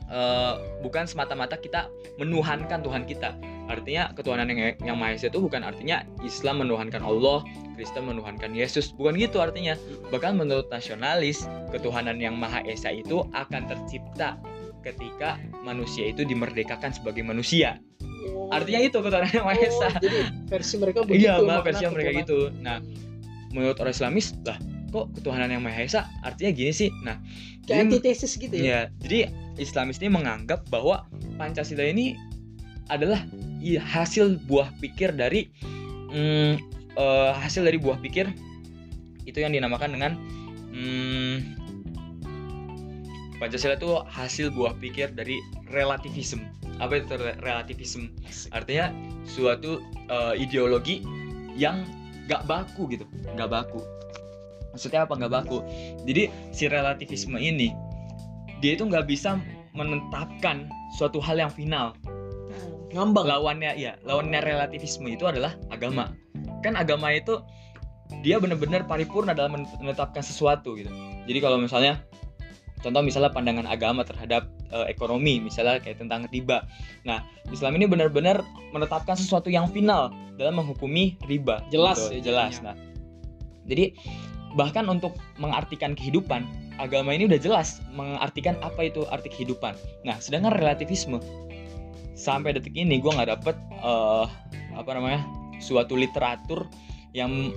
[0.08, 3.36] eh, bukan semata-mata kita menuhankan Tuhan kita
[3.68, 7.44] artinya ketuhanan yang yang maha esa itu bukan artinya Islam menuhankan Allah
[7.76, 9.76] Kristen menuhankan Yesus bukan gitu artinya
[10.08, 14.40] bahkan menurut nasionalis ketuhanan yang maha esa itu akan tercipta
[14.80, 17.76] ketika manusia itu dimerdekakan sebagai manusia
[18.18, 18.50] Oh.
[18.50, 20.18] artinya itu ketuhanan yang maha esa Oh, jadi
[20.50, 21.22] versi mereka begitu.
[21.22, 22.20] iya malah makna versi mereka ketuhanan.
[22.26, 22.76] gitu nah
[23.52, 24.58] menurut orang Islamis lah
[24.88, 27.20] kok ketuhanan yang maha esa artinya gini sih nah
[27.68, 28.64] Kayak antitesis gitu ya.
[28.64, 29.18] Ya, jadi
[29.61, 31.04] Islamis ini menganggap bahwa
[31.37, 32.16] Pancasila ini
[32.88, 33.20] adalah
[33.61, 35.52] i- hasil buah pikir dari
[36.08, 36.52] mm,
[36.96, 38.24] eh, hasil dari buah pikir
[39.28, 40.12] itu yang dinamakan dengan
[40.72, 41.37] mm,
[43.37, 45.38] Pancasila itu hasil buah pikir dari
[45.70, 46.42] relativisme.
[46.82, 48.11] Apa itu re- relativisme?
[48.50, 48.90] Artinya
[49.28, 51.04] suatu eh, ideologi
[51.54, 51.84] yang
[52.28, 53.80] gak baku gitu, gak baku.
[54.72, 55.58] Maksudnya apa nggak baku?
[56.04, 57.72] Jadi si relativisme ini
[58.60, 59.40] dia itu nggak bisa
[59.72, 61.96] menetapkan suatu hal yang final.
[62.92, 63.28] Ngambang.
[63.28, 66.12] Lawannya ya, lawannya relativisme itu adalah agama.
[66.64, 67.40] Kan agama itu
[68.24, 70.88] dia benar-benar paripurna dalam menetapkan sesuatu gitu.
[71.28, 72.00] Jadi kalau misalnya
[72.80, 76.64] contoh misalnya pandangan agama terhadap eh, ekonomi misalnya kayak tentang riba.
[77.04, 81.64] Nah, Islam ini benar-benar menetapkan sesuatu yang final dalam menghukumi riba.
[81.72, 82.61] Jelas gitu, ya jelas.
[82.61, 82.76] Nah,
[83.68, 83.92] jadi
[84.57, 86.46] bahkan untuk mengartikan kehidupan,
[86.81, 89.76] agama ini udah jelas mengartikan apa itu arti kehidupan.
[90.07, 91.20] Nah, sedangkan relativisme
[92.18, 94.26] sampai detik ini gue nggak dapet eh,
[94.74, 95.22] apa namanya
[95.62, 96.66] suatu literatur
[97.14, 97.50] yang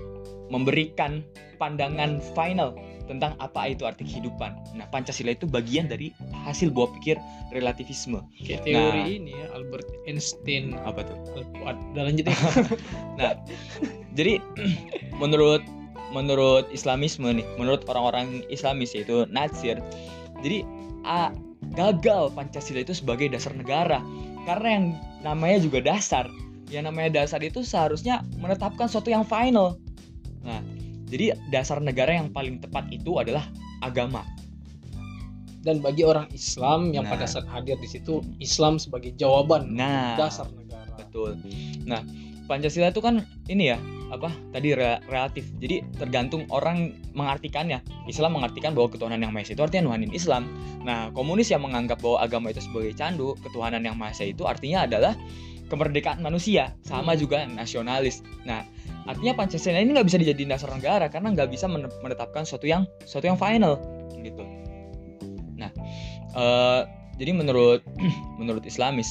[0.52, 1.26] memberikan
[1.58, 2.74] pandangan final
[3.08, 4.56] tentang apa itu arti kehidupan.
[4.78, 6.14] Nah, Pancasila itu bagian dari
[6.46, 7.18] hasil buah pikir
[7.52, 8.22] relativisme.
[8.42, 9.08] Kayak teori Nah.
[9.08, 10.78] ini ya Albert Einstein.
[10.86, 11.18] Apa tuh?
[11.62, 12.36] Udah lanjut ya.
[13.20, 13.38] Nah,
[14.18, 14.42] jadi
[15.22, 15.62] menurut
[16.12, 19.80] menurut Islamisme nih, menurut orang-orang Islamis yaitu Natsir,
[20.44, 20.68] jadi
[21.08, 21.32] a,
[21.78, 24.04] gagal Pancasila itu sebagai dasar negara
[24.44, 24.86] karena yang
[25.24, 26.28] namanya juga dasar.
[26.68, 29.76] Yang namanya dasar itu seharusnya menetapkan sesuatu yang final.
[30.44, 30.60] Nah,
[31.12, 33.44] jadi dasar negara yang paling tepat itu adalah
[33.84, 34.24] agama.
[35.62, 37.14] Dan bagi orang Islam yang Nah.
[37.14, 40.90] pada saat hadir di situ Islam sebagai jawaban Nah, dasar negara.
[40.98, 41.38] Betul.
[41.86, 42.02] Nah,
[42.50, 43.78] Pancasila itu kan ini ya,
[44.10, 44.34] apa?
[44.52, 45.46] Tadi re- relatif.
[45.62, 47.80] Jadi tergantung orang mengartikannya.
[48.10, 50.50] Islam mengartikan bahwa ketuhanan yang Maha Esa itu artinya nuhanin Islam.
[50.82, 54.84] Nah, komunis yang menganggap bahwa agama itu sebagai candu, ketuhanan yang Maha Esa itu artinya
[54.90, 55.14] adalah
[55.70, 57.22] kemerdekaan manusia, sama Hmm.
[57.22, 58.20] juga nasionalis.
[58.44, 58.68] Nah,
[59.10, 62.86] artinya Pancasila ini nggak bisa dijadiin dasar negara karena nggak bisa men- menetapkan sesuatu yang
[63.06, 63.82] sesuatu yang final
[64.22, 64.44] gitu.
[65.58, 65.72] Nah,
[66.38, 66.82] eh,
[67.18, 67.82] jadi menurut
[68.42, 69.10] menurut Islamis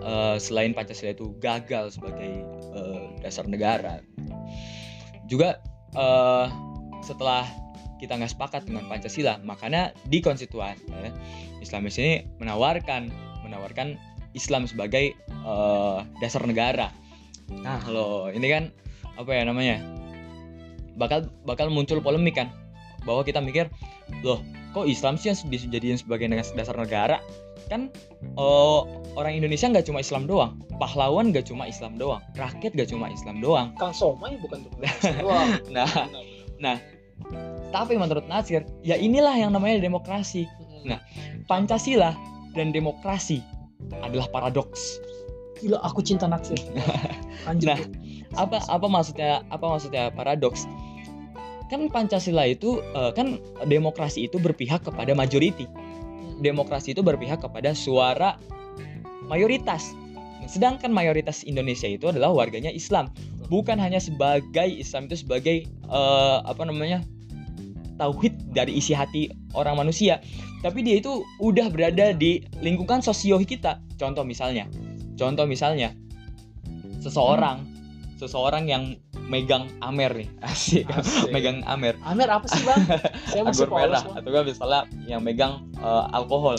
[0.00, 4.00] eh, selain Pancasila itu gagal sebagai eh, dasar negara,
[5.28, 5.60] juga
[5.96, 6.46] eh,
[7.04, 7.44] setelah
[8.02, 11.12] kita nggak sepakat dengan Pancasila, makanya di konstituen eh,
[11.62, 13.12] Islamis ini menawarkan
[13.46, 13.94] menawarkan
[14.32, 16.90] Islam sebagai eh, dasar negara.
[17.50, 18.64] Nah, kalau ini kan
[19.18, 19.82] apa ya namanya?
[20.96, 22.52] Bakal bakal muncul polemik kan
[23.02, 23.66] bahwa kita mikir,
[24.22, 24.38] loh,
[24.76, 27.18] kok Islam sih yang dijadiin sebagai dasar negara?
[27.66, 27.88] Kan
[28.22, 28.80] eh,
[29.16, 33.40] orang Indonesia nggak cuma Islam doang, pahlawan nggak cuma Islam doang, rakyat nggak cuma Islam
[33.40, 33.68] doang.
[33.80, 35.48] Kang Somai bukan cuma Islam doang.
[36.62, 36.78] Nah,
[37.74, 40.46] tapi menurut Nasir, ya inilah yang namanya demokrasi.
[40.86, 41.02] Nah.
[41.50, 42.14] Pancasila
[42.54, 43.42] dan demokrasi
[44.04, 45.02] adalah paradoks.
[45.62, 46.58] Gila aku cinta naksir.
[47.46, 47.70] Lanjut.
[48.32, 50.64] Nah, apa apa maksudnya apa maksudnya paradoks?
[51.68, 55.68] Kan pancasila itu eh, kan demokrasi itu berpihak kepada majority
[56.42, 58.36] demokrasi itu berpihak kepada suara
[59.30, 59.94] mayoritas.
[60.50, 63.14] Sedangkan mayoritas Indonesia itu adalah warganya Islam.
[63.46, 67.06] Bukan hanya sebagai Islam itu sebagai eh, apa namanya
[67.96, 70.18] tauhid dari isi hati orang manusia.
[70.66, 73.78] Tapi dia itu udah berada di lingkungan sosio kita.
[73.96, 74.66] Contoh misalnya
[75.18, 75.92] contoh misalnya
[77.02, 77.66] seseorang
[78.16, 78.94] seseorang yang
[79.26, 80.28] megang amer nih.
[80.46, 81.34] Asik Asik.
[81.34, 81.98] megang amer.
[82.06, 82.82] Amer apa sih bang?
[83.30, 84.02] Saya masih anggur merah.
[84.02, 84.14] Bang.
[84.18, 86.54] atau enggak misalnya yang megang eh, alkohol.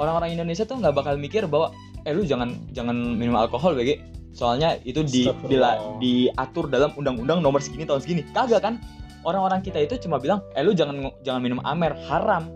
[0.00, 1.68] Orang-orang Indonesia tuh nggak bakal mikir bahwa
[2.08, 4.00] eh lu jangan jangan minum alkohol BG
[4.32, 8.24] soalnya itu di, dila- diatur dalam undang-undang nomor segini tahun segini.
[8.32, 8.80] Kagak kan?
[9.22, 12.48] Orang-orang kita itu cuma bilang eh lu jangan jangan minum amer haram.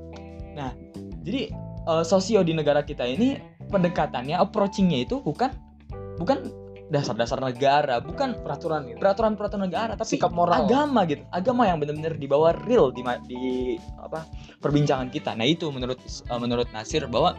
[0.57, 0.73] Nah
[1.23, 1.53] jadi
[1.87, 3.39] eh, sosio di negara kita ini
[3.71, 5.55] pendekatannya approachingnya itu bukan
[6.19, 8.99] bukan dasar-dasar negara bukan peraturan gitu.
[9.03, 10.67] peraturan-peraturan negara tapi Sikap moral.
[10.67, 13.43] agama gitu agama yang benar-benar dibawa real di di
[13.99, 14.23] apa
[14.63, 17.35] perbincangan kita nah itu menurut eh, menurut Nasir bahwa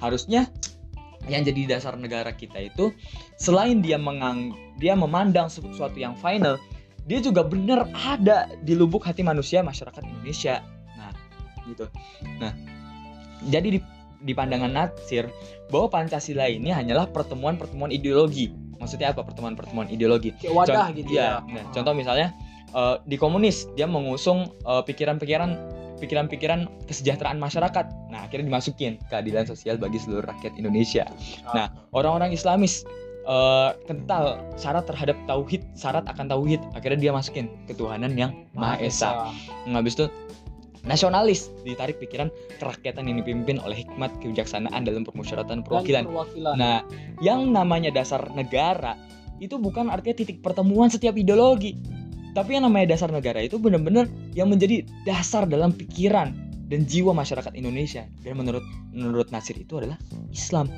[0.00, 0.48] harusnya
[1.26, 2.94] yang jadi dasar negara kita itu
[3.36, 6.56] selain dia mengang dia memandang sesuatu yang final
[7.04, 10.64] dia juga benar ada di lubuk hati manusia masyarakat Indonesia
[10.96, 11.12] nah
[11.68, 11.84] gitu
[12.40, 12.75] nah
[13.48, 13.80] jadi di
[14.24, 15.28] di pandangan Nasir
[15.68, 18.48] bahwa Pancasila ini hanyalah pertemuan-pertemuan ideologi
[18.80, 21.52] maksudnya apa pertemuan-pertemuan ideologi Kayak wadah Con- gitu iya, ya.
[21.52, 22.28] nah, contoh misalnya
[22.72, 28.12] eh, di komunis dia mengusung eh, pikiran-pikiran pikiran-pikiran kesejahteraan masyarakat.
[28.12, 31.08] Nah, akhirnya dimasukin keadilan sosial bagi seluruh rakyat Indonesia.
[31.56, 32.84] Nah, orang-orang Islamis
[33.24, 36.60] eh, kental syarat terhadap tauhid, syarat akan tauhid.
[36.76, 39.32] Akhirnya dia masukin ketuhanan yang Maha Esa.
[39.64, 40.06] Nah, habis itu
[40.86, 42.30] nasionalis ditarik pikiran
[42.62, 46.04] kerakyatan yang dipimpin oleh hikmat kebijaksanaan dalam permusyawaratan Dan perwakilan.
[46.06, 46.54] perwakilan.
[46.54, 46.86] Nah,
[47.18, 48.94] yang namanya dasar negara
[49.42, 51.76] itu bukan artinya titik pertemuan setiap ideologi.
[52.32, 56.36] Tapi yang namanya dasar negara itu benar-benar yang menjadi dasar dalam pikiran
[56.68, 58.04] dan jiwa masyarakat Indonesia.
[58.22, 59.96] Dan menurut menurut Nasir itu adalah
[60.30, 60.68] Islam.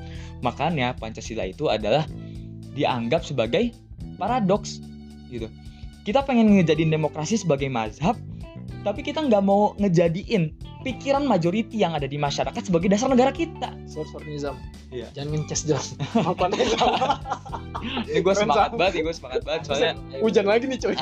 [0.41, 2.07] Makanya Pancasila itu adalah
[2.79, 3.75] dianggap sebagai
[4.17, 4.79] paradoks
[5.35, 5.51] gitu.
[6.07, 8.17] Kita pengen ngejadiin demokrasi sebagai mazhab,
[8.87, 10.55] tapi kita nggak mau ngejadiin
[10.87, 13.75] pikiran majority yang ada di masyarakat sebagai dasar negara kita.
[13.91, 14.57] Sorry, sorry Nizam.
[14.95, 15.11] Iya.
[15.13, 15.99] Jangan ngeces.
[16.31, 16.89] Apa Nizam?
[18.07, 19.93] Ini gue Keren, semangat banget, nih, gue semangat banget soalnya.
[20.23, 20.95] Hujan lagi nih coy.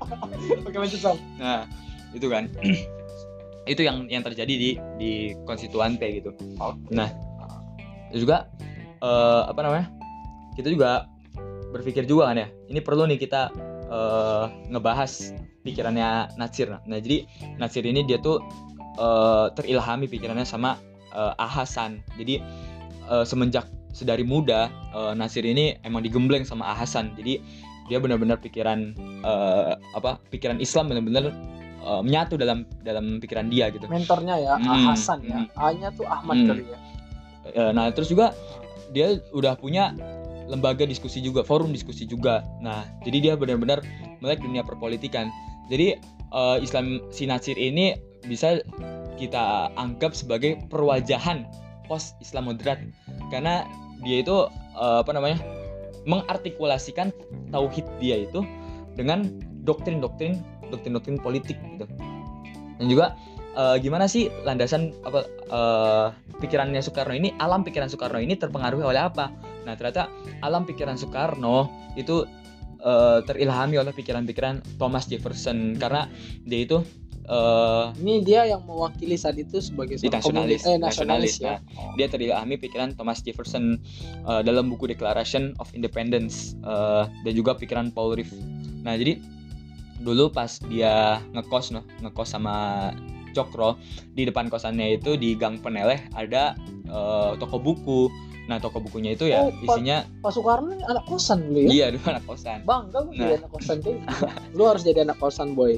[0.66, 1.16] Oke lanjut Sam.
[1.38, 1.64] Nah,
[2.12, 2.50] itu kan.
[3.72, 5.12] itu yang yang terjadi di di
[5.46, 6.34] konstituante gitu.
[6.90, 7.08] Nah,
[8.10, 8.50] juga
[8.98, 9.86] eh, apa namanya?
[10.58, 11.06] Kita juga
[11.72, 12.48] berpikir juga kan ya.
[12.68, 13.54] Ini perlu nih kita
[13.92, 16.72] eh, ngebahas pikirannya Natsir.
[16.72, 17.28] Nah, jadi
[17.60, 18.40] Natsir ini dia tuh
[18.96, 20.80] eh, terilhami pikirannya sama
[21.12, 22.00] eh, Ahasan.
[22.16, 22.40] Jadi
[23.12, 27.12] eh, semenjak sedari muda eh, Nasir ini emang digembleng sama Ahasan.
[27.14, 27.38] Jadi
[27.92, 31.28] dia benar-benar pikiran eh, apa pikiran Islam benar-benar
[31.82, 35.58] eh, menyatu dalam dalam pikiran dia gitu mentornya ya Hmm, Ah Hasan ya hmm.
[35.60, 36.48] A-nya tuh Ahmad Hmm.
[36.48, 36.78] kali ya
[37.74, 38.30] nah terus juga
[38.94, 39.90] dia udah punya
[40.52, 42.44] lembaga diskusi juga forum diskusi juga.
[42.60, 43.80] Nah jadi dia benar-benar
[44.20, 45.32] melek dunia perpolitikan.
[45.72, 45.96] Jadi
[46.28, 47.96] eh, Islam Sinasir ini
[48.28, 48.60] bisa
[49.16, 51.48] kita anggap sebagai perwajahan
[51.88, 52.84] pos Islam moderat.
[53.32, 53.64] Karena
[54.04, 55.40] dia itu eh, apa namanya
[56.04, 57.08] mengartikulasikan
[57.48, 58.44] tauhid dia itu
[58.92, 59.24] dengan
[59.64, 61.88] doktrin-doktrin doktrin-doktrin politik gitu.
[62.76, 63.16] Dan juga
[63.56, 66.06] eh, gimana sih landasan apa eh,
[66.44, 69.30] pikirannya Soekarno ini alam pikiran Soekarno ini terpengaruhi oleh apa
[69.62, 70.10] nah ternyata
[70.42, 72.26] alam pikiran Soekarno itu
[72.82, 76.10] eh, terilhami oleh pikiran-pikiran Thomas Jefferson karena
[76.42, 76.82] dia itu
[77.30, 81.94] eh, ini dia yang mewakili saat itu sebagai seorang nasionalis, eh, nasionalis, nasionalis, ya Oh.
[81.94, 83.78] dia terilhami pikiran Thomas Jefferson
[84.26, 88.34] uh, dalam buku Declaration of Independence uh, dan juga pikiran Paul Reeve.
[88.82, 89.22] Nah jadi
[90.02, 92.90] dulu pas dia ngekos noh ngekos sama
[93.32, 93.80] Cokro
[94.12, 96.52] di depan kosannya itu di Gang Peneleh ada
[96.92, 98.12] uh, toko buku.
[98.42, 102.04] Nah toko bukunya itu ya Oh, isinya Pak Soekarno anak kosan dulu ya iya dulu
[102.06, 102.58] anak kosan.
[102.62, 103.20] bangga gue Nah.
[103.22, 103.90] jadi anak kosan gitu.
[104.52, 105.72] lu harus jadi anak kosan boy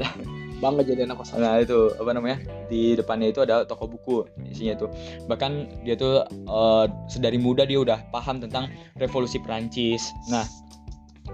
[0.56, 4.74] bangga jadi anak kosan Nah itu apa namanya di depannya itu ada toko buku isinya
[4.74, 4.86] itu
[5.24, 10.08] bahkan dia tuh eh, sedari muda dia udah paham tentang revolusi Perancis.
[10.26, 10.48] Nah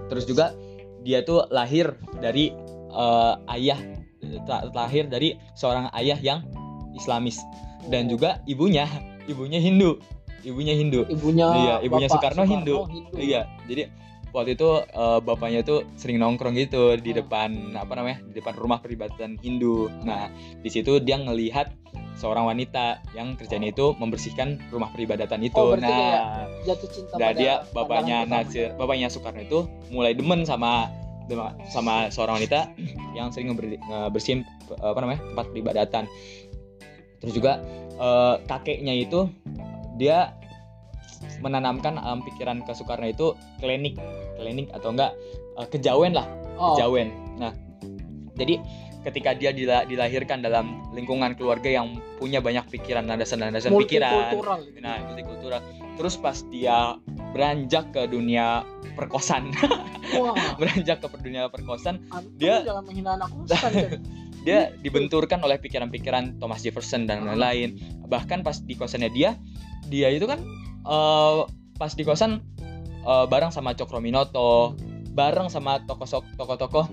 [0.07, 0.51] terus juga
[1.01, 2.51] dia tuh lahir dari
[2.91, 3.79] eh, ayah
[4.71, 6.39] lahir dari seorang ayah yang
[6.93, 7.39] Islamis
[7.87, 8.13] dan Oh.
[8.13, 8.85] juga ibunya
[9.25, 9.97] ibunya Hindu
[10.43, 11.05] ibunya Hindu.
[11.07, 12.75] ibunya Iya, ibunya Bapak Soekarno Hindu.
[13.13, 13.89] Iya jadi
[14.31, 17.19] waktu itu eh, bapaknya tuh sering nongkrong gitu di Hmm.
[17.21, 19.91] depan apa namanya di depan rumah peribadatan Hindu.
[20.01, 21.71] Nah di situ dia ngelihat
[22.15, 25.57] seorang wanita yang kerjanya itu membersihkan rumah peribadatan itu.
[25.57, 30.87] Oh, nah, jatuh cinta nah pada dia bapaknya Nasir, bapaknya Soekarno itu mulai demen sama
[31.67, 32.67] sama seorang wanita
[33.17, 36.03] yang sering ngeber- ngebersihin apa namanya tempat peribadatan.
[37.19, 37.57] Terus juga
[37.95, 39.31] eh, kakeknya itu
[40.01, 40.33] dia
[41.45, 43.93] menanamkan alam pikiran ke Soekarno itu klinik,
[44.41, 45.13] klinik atau enggak
[45.61, 46.25] eh, kejawen lah,
[46.57, 47.13] oh, kejawen.
[47.37, 47.53] Nah,
[48.33, 48.57] jadi
[49.05, 54.81] ketika dia dila- dilahirkan dalam lingkungan keluarga yang punya banyak pikiran, landasan-landasan pikiran, gitu.
[54.81, 55.61] nah multikultural.
[55.97, 56.97] Terus pas dia
[57.37, 58.65] beranjak ke dunia
[58.97, 59.53] perkosan,
[60.17, 63.71] wah beranjak ke dunia perkosan, Anda dia- jangan menghina anak kosan.
[64.41, 67.77] dia dibenturkan oleh pikiran-pikiran Thomas Jefferson dan lain-lain.
[68.09, 69.37] Bahkan pas di kosannya dia,
[69.87, 70.41] dia itu kan
[70.85, 71.39] eh,
[71.77, 72.41] pas di kosan
[73.05, 74.73] eh, bareng sama Cokro Minoto,
[75.13, 76.85] bareng sama tokoh tokoh-tokoh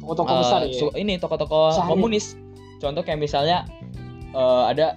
[0.00, 2.38] toko-toko eh, besar ya ini tokoh-tokoh komunis.
[2.80, 3.68] Contoh kayak misalnya
[4.32, 4.96] eh, ada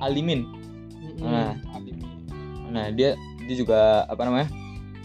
[0.00, 0.48] Alimin.
[1.20, 1.52] Nah.
[1.76, 2.00] Alim.
[2.72, 4.48] Nah, dia dia juga apa namanya?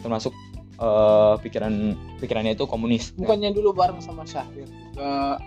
[0.06, 0.38] termasuk
[0.78, 3.10] eh, pikiran pikirannya itu komunis.
[3.18, 5.42] bukannya dulu bareng sama Syahrir juga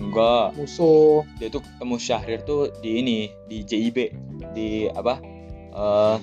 [0.00, 0.56] Enggak.
[0.56, 1.22] musuh.
[1.36, 3.96] Dia tuh ketemu Syahrir tuh di ini di JIB
[4.56, 5.20] di apa
[5.76, 6.18] eh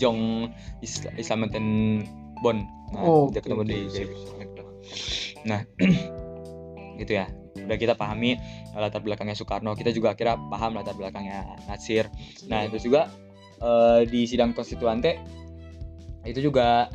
[0.00, 0.48] Jong
[0.80, 2.00] Is Islamitan
[2.40, 2.56] Bon.
[2.90, 4.10] Nah Oh, dia ketemu oke, di JIB
[5.40, 5.64] nah
[7.00, 7.28] gitu ya.
[7.56, 8.36] Udah kita pahami
[8.76, 9.72] latar belakangnya Soekarno.
[9.72, 12.08] Kita juga akhirnya paham latar belakangnya Nasir.
[12.48, 13.08] Nah terus juga
[13.60, 15.16] eh, di sidang konstituante
[16.28, 16.92] itu juga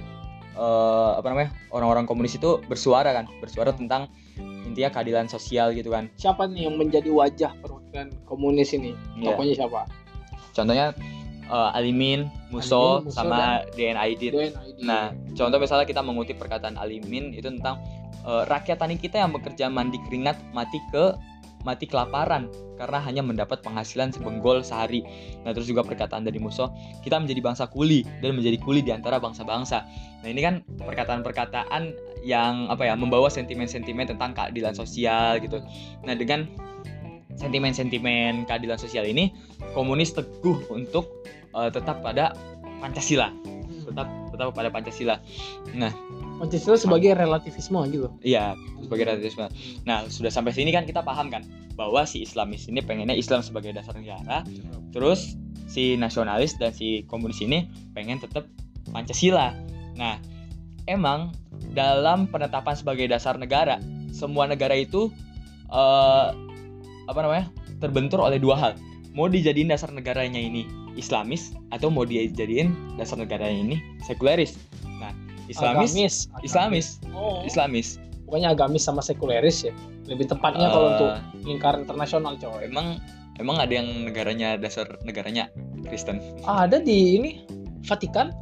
[0.54, 3.26] eh, apa namanya orang-orang komunis itu bersuara kan.
[3.42, 4.10] Bersuara tentang
[4.76, 8.92] intinya keadilan sosial gitu kan siapa nih yang menjadi wajah perwakilan komunis ini
[9.24, 9.88] tokohnya siapa
[10.56, 10.96] Contohnya
[11.52, 14.56] eh, Alimin, Muso, Alimin, sama DN Aidit.
[14.80, 17.84] Nah, contoh misalnya kita mengutip perkataan Alimin itu tentang
[18.24, 21.12] eh, rakyat tani kita yang bekerja mandi keringat mati ke
[21.66, 22.46] mati kelaparan
[22.78, 25.02] karena hanya mendapat penghasilan sebenggol sehari.
[25.44, 26.70] Nah, terus juga perkataan dari Muso,
[27.02, 29.82] kita menjadi bangsa kuli dan menjadi kuli di antara bangsa-bangsa.
[30.22, 31.82] Nah, ini kan perkataan-perkataan
[32.26, 35.62] yang apa ya, membawa sentimen-sentimen tentang keadilan sosial gitu.
[36.02, 36.50] Nah, dengan
[37.38, 39.30] sentimen-sentimen keadilan sosial ini,
[39.78, 41.06] komunis teguh untuk
[41.54, 42.34] eh, tetap pada
[42.82, 43.30] Pancasila,
[43.86, 45.22] tetap tetap pada Pancasila.
[46.36, 49.48] Pancasila sebagai relativisme gitu Iya, sebagai radikalisme.
[49.88, 51.46] Nah, sudah sampai sini kan kita paham kan
[51.80, 54.44] bahwa si Islamis ini pengennya Islam sebagai dasar negara,
[54.92, 58.50] terus si nasionalis dan si komunis ini pengen tetap
[58.92, 59.56] Pancasila.
[59.96, 60.20] Nah,
[60.86, 61.34] emang
[61.76, 63.78] dalam penetapan sebagai dasar negara,
[64.16, 65.12] semua negara itu
[65.70, 66.28] eh,
[67.06, 67.52] apa namanya?
[67.84, 68.74] terbentur oleh dua hal.
[69.12, 70.64] Mau dijadiin dasar negaranya ini
[70.96, 74.56] Islamis atau mau dijadiin dasar negaranya ini sekuleris.
[74.96, 75.12] Nah,
[75.46, 78.02] Islamis agamis Islamis, oh Islamis.
[78.26, 79.74] pokoknya agamis sama sekuleris ya
[80.10, 81.10] lebih tepatnya kalau Eh, untuk
[81.46, 82.98] lingkaran internasional coy emang
[83.38, 85.50] emang ada yang negaranya dasar negaranya
[85.86, 87.32] Kristen ah, ada di ini
[87.86, 88.34] Vatikan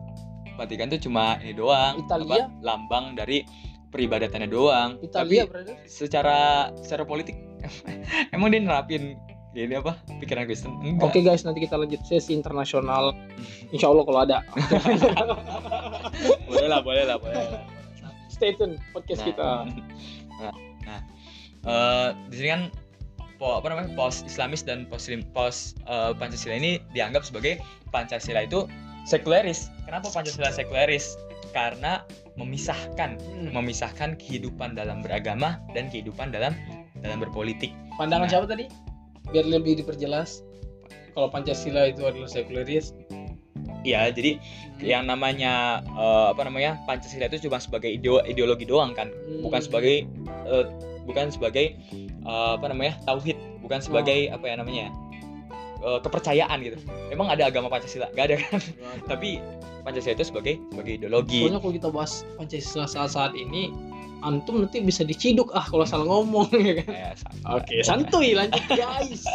[0.53, 2.45] Vatikan tuh cuma ini doang Italia?
[2.45, 3.41] apa, lambang dari
[3.89, 5.75] peribadatannya doang Italia tapi brother.
[5.85, 7.37] secara secara politik
[8.35, 9.17] emang dia nerapin
[9.53, 13.13] ini apa pikiran Kristen Oke guys, nanti kita lanjut sesi internasional.
[13.73, 14.37] Insya Allah kalau ada.
[16.49, 17.61] boleh lah boleh lah boleh lah.
[18.33, 19.49] Stay tune podcast Nah, kita.
[20.41, 20.53] nah,
[20.89, 20.99] nah
[21.69, 22.61] eh, di sini kan
[23.37, 25.05] po, apa namanya pos Islamis dan pos
[25.37, 27.61] pos eh, Pancasila ini dianggap sebagai
[27.93, 28.65] Pancasila itu
[29.03, 29.71] sekuleris.
[29.85, 31.15] Kenapa Pancasila sekuleris?
[31.53, 32.01] Karena
[32.33, 33.53] memisahkan Hmm.
[33.53, 36.57] memisahkan kehidupan dalam beragama dan kehidupan dalam
[36.97, 37.69] dalam berpolitik.
[37.95, 38.31] Pandangan Nah.
[38.31, 38.65] siapa tadi?
[39.29, 40.41] Biar lebih diperjelas.
[41.13, 42.97] Kalau Pancasila itu adalah sekuleris.
[43.83, 44.39] Ya, jadi
[44.79, 49.11] yang namanya eh, apa namanya Pancasila itu cuma sebagai ideo- ideologi doang kan,
[49.43, 49.67] bukan Hmm.
[49.67, 49.95] sebagai
[50.47, 50.65] eh,
[51.03, 51.75] bukan sebagai
[52.23, 54.39] eh, apa namanya tauhid, bukan sebagai Oh.
[54.39, 54.87] apa ya namanya
[55.83, 56.77] eh, kepercayaan gitu.
[57.11, 58.07] Emang ada agama Pancasila?
[58.15, 58.61] Gak ada kan?
[59.11, 59.43] Tapi
[59.83, 61.43] Pancasila itu sebagai sebagai ideologi.
[61.43, 63.69] Soalnya kalau kita bahas Pancasila saat-saat ini,
[64.23, 67.15] antum nanti bisa diciduk ah kalau salah ngomong ya kan.
[67.19, 67.51] Santai.
[67.59, 69.27] Oke, santuy lanjut guys.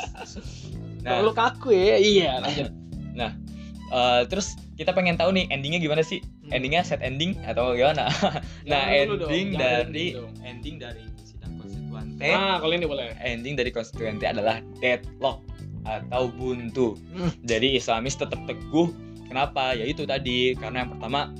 [1.05, 2.73] Nah, Kalau kaku ya, iya lanjut.
[3.95, 6.21] eh, terus kita pengen tahu nih endingnya gimana sih?
[6.49, 6.59] Hmm.
[6.59, 8.09] Endingnya set ending atau gimana?
[8.71, 10.35] nah, dong, ending dari ending dong.
[10.45, 12.25] ending dari sidang konstituante.
[12.25, 13.15] Nah, kalau ini boleh.
[13.21, 15.45] ending dari konstituante adalah deadlock
[15.87, 16.99] atau buntu.
[17.15, 17.31] Hmm.
[17.45, 18.91] Jadi Islamis tetap teguh.
[19.29, 19.77] Kenapa?
[19.77, 21.31] Yaitu tadi karena yang pertama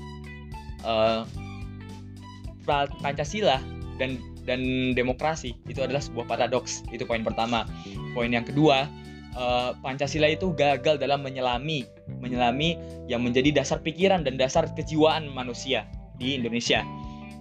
[2.69, 3.59] pra- Pancasila
[3.97, 6.85] dan dan demokrasi itu adalah sebuah paradoks.
[6.93, 7.69] Itu poin pertama.
[8.13, 8.89] Poin yang kedua,
[9.37, 11.85] eh, Pancasila itu gagal dalam menyelami
[12.21, 12.77] menyelami
[13.09, 15.85] yang menjadi dasar pikiran dan dasar kejiwaan manusia
[16.17, 16.85] di Indonesia.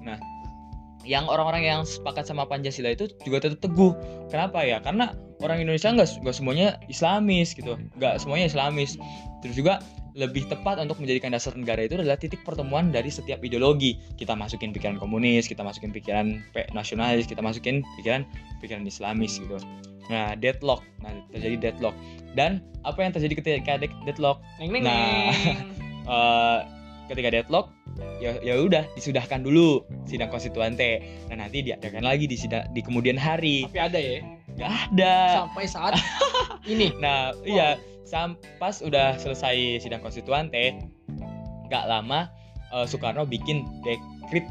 [0.03, 0.19] Nah,
[1.07, 3.95] yang orang-orang yang sepakat sama Pancasila itu juga tetap teguh.
[4.27, 4.83] Kenapa ya?
[4.83, 8.99] Karena orang Indonesia nggak nggak semuanya Islamis gitu, nggak semuanya Islamis.
[9.39, 9.79] Terus juga
[10.17, 14.01] lebih tepat untuk menjadikan dasar negara itu adalah titik pertemuan dari setiap ideologi.
[14.17, 16.41] Kita masukin pikiran komunis, kita masukin pikiran
[16.73, 18.25] nasionalis, kita masukin pikiran
[18.59, 19.61] pikiran Islamis gitu.
[20.09, 20.81] Nah, deadlock.
[21.05, 21.93] Nah, terjadi deadlock.
[22.33, 24.41] Dan apa yang terjadi ketika de- deadlock?
[24.57, 25.31] Neng neng Nah.
[25.31, 26.67] neng.
[27.07, 27.71] Ketika deadlock
[28.19, 31.01] ya ya udah disudahkan dulu sidang konstituante.
[31.27, 33.63] Nah, nanti diadakan lagi di sidang di kemudian hari.
[33.65, 34.19] Tapi ada ya.
[34.53, 35.15] Nggak ada.
[35.45, 35.93] Sampai saat
[36.71, 36.91] ini.
[36.97, 40.75] Nah, iya, sam pas udah selesai sidang konstituante,
[41.67, 42.27] nggak lama
[42.71, 44.45] eh, Soekarno bikin dekrit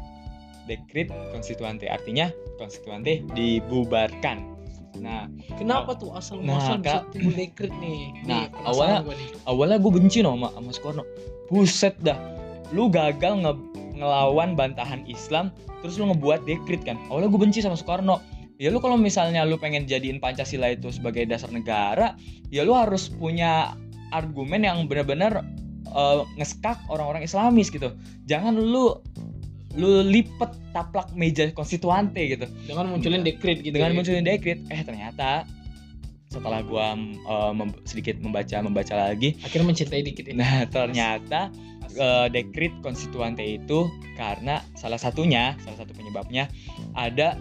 [0.65, 4.55] dekrit konstituante, artinya konstituante dibubarkan.
[4.97, 8.17] Nah, Kenapa tuh asal Nah, bisa timbul dekret nih?
[8.25, 9.29] Nah, Nih, awalnya- nih.
[9.45, 11.03] awalnya gue benci no sama, sama Soekarno.
[11.47, 12.17] Buset dah,
[12.75, 13.65] lu gagal nge-
[13.97, 15.49] ngelawan bantahan Islam,
[15.81, 16.97] terus lu ngebuat dekrit kan.
[17.09, 18.19] Awalnya gue benci sama Soekarno.
[18.57, 22.17] Ya lu kalau misalnya lu pengen jadiin Pancasila itu sebagai dasar negara,
[22.49, 23.77] ya lu harus punya
[24.09, 25.45] argumen yang benar-benar
[25.87, 27.93] eh, ngeskak orang-orang Islamis gitu.
[28.25, 28.97] Jangan lu
[29.77, 33.77] lu lipet taplak meja konstituante gitu Dengan munculin dekret gitu.
[33.77, 33.95] dengan ya.
[34.01, 35.45] munculnya dekret eh ternyata
[36.33, 36.97] setelah gua
[37.53, 40.41] mem- sedikit membaca membaca lagi akhirnya mencintai dikit ini.
[40.41, 41.53] nah ternyata
[41.95, 43.87] eh, dekret konstituante itu
[44.19, 46.51] karena salah satunya salah satu penyebabnya
[46.97, 47.39] ada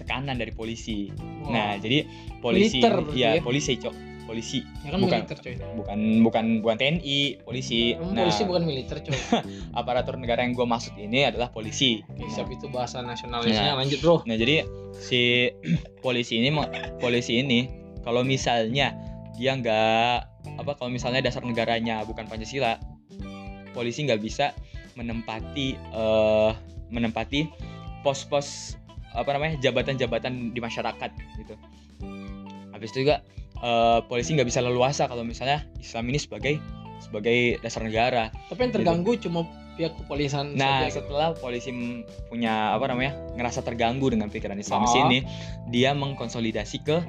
[0.00, 1.12] tekanan dari polisi
[1.46, 2.06] nah jadi
[2.40, 3.42] polisi berarti ya ya?
[3.42, 5.18] polisi cok polisi ya kan bukan.
[5.22, 5.54] militer coy.
[5.76, 9.18] bukan bukan bukan TNI polisi Emang nah polisi bukan militer coy.
[9.78, 13.74] aparatur negara yang gua maksud ini adalah polisi Oke, Nah, siap itu bahasa nasionalisnya.
[13.74, 13.82] Nah.
[13.82, 14.16] Lanjut bro.
[14.24, 14.62] Nah jadi
[14.94, 15.50] si
[16.06, 16.54] polisi ini
[17.02, 17.66] polisi ini
[18.06, 18.94] kalau misalnya
[19.36, 22.78] dia nggak apa kalau misalnya dasar negaranya bukan Pancasila,
[23.72, 24.52] polisi nggak bisa
[24.94, 26.50] menempati eh,
[26.92, 27.48] menempati
[28.04, 28.76] pos-pos
[29.12, 31.10] apa namanya jabatan-jabatan di masyarakat
[31.40, 31.54] gitu.
[32.72, 33.20] Habis itu juga
[33.58, 36.56] eh, polisi nggak bisa leluasa kalau misalnya Islam ini sebagai
[37.02, 38.30] sebagai dasar negara.
[38.48, 39.42] Tapi yang terganggu cuma
[39.72, 41.00] pihak kepolisian Nah, saja.
[41.00, 41.72] setelah polisi
[42.28, 45.08] punya apa namanya ngerasa terganggu dengan pikiran Islamis Ah.
[45.08, 45.18] ini,
[45.72, 47.00] dia mengkonsolidasi ke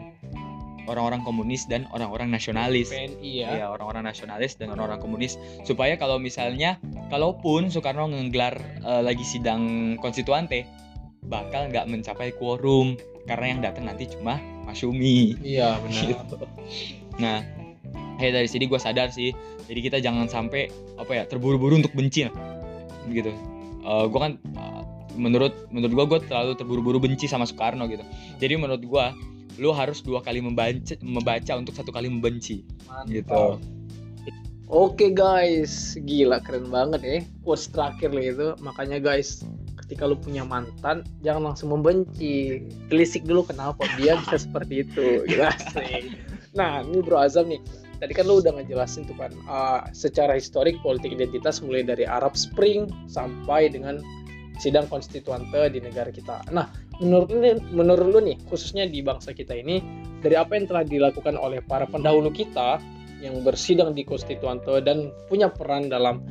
[0.87, 2.91] orang-orang komunis dan orang-orang nasionalis.
[2.91, 3.49] PNI ya.
[3.63, 9.95] Ya, orang-orang nasionalis dan orang-orang komunis supaya kalau misalnya kalaupun Soekarno ngegelar eh, lagi sidang
[9.99, 10.67] konstituante
[11.23, 15.39] bakal nggak mencapai quorum karena yang datang nanti cuma Masyumi.
[15.43, 16.03] Iya benar.
[16.07, 16.35] Gitu.
[17.19, 17.37] Nah,
[18.19, 19.35] kayak dari sini gue sadar sih.
[19.67, 20.67] Jadi kita jangan sampai
[20.99, 22.27] apa ya terburu-buru untuk benci,
[23.11, 23.31] gitu.
[23.83, 24.83] gue kan uh,
[25.15, 28.03] menurut menurut gue gue terlalu terburu-buru benci sama Soekarno gitu.
[28.39, 29.05] Jadi menurut gue
[29.61, 32.65] lu harus dua kali membaca membaca untuk satu kali membenci
[33.09, 33.61] gitu.
[34.73, 37.21] Oke guys, gila keren banget ya.
[37.45, 38.47] Quotes terakhir lah itu.
[38.57, 39.45] Makanya guys,
[39.77, 42.65] ketika lu punya mantan, jangan langsung membenci.
[42.89, 45.29] Telisik dulu kenapa dia bisa seperti itu.
[45.29, 46.17] Gitu asik.
[46.57, 47.61] Nah, ini Bro Azam nih.
[48.01, 52.35] tadi kan lu udah ngejelasin tuh kan uh, secara historik politik identitas mulai dari Arab
[52.35, 54.03] Spring sampai dengan
[54.59, 56.43] sidang konstituante di negara kita.
[56.51, 56.67] Nah,
[57.01, 57.39] menurut lu,
[57.73, 59.81] menurut lu nih khususnya di bangsa kita ini
[60.21, 62.77] dari apa yang telah dilakukan oleh para pendahulu kita
[63.23, 66.21] yang bersidang di konstituante dan punya peran dalam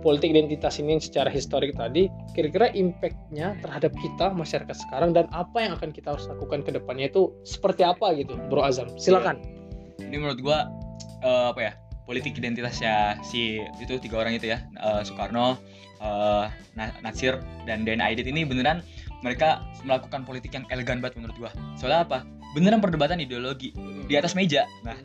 [0.00, 5.74] politik identitas ini secara historik tadi kira-kira impactnya terhadap kita masyarakat sekarang dan apa yang
[5.74, 8.88] akan kita harus lakukan ke depannya itu seperti apa gitu Bro Azam?
[8.94, 9.42] Silakan.
[9.98, 10.70] Ini menurut gua
[11.26, 11.72] eh, apa ya
[12.06, 15.58] politik identitasnya si itu tiga orang itu ya eh, Soekarno
[15.98, 16.46] eh,
[16.78, 18.86] Na- Natsir dan Den Aidit ini beneran
[19.22, 21.50] mereka melakukan politik yang elegan banget menurut gua.
[21.78, 22.18] Soalnya apa?
[22.56, 23.74] Beneran perdebatan ideologi
[24.08, 24.64] di atas meja.
[24.86, 24.96] Nah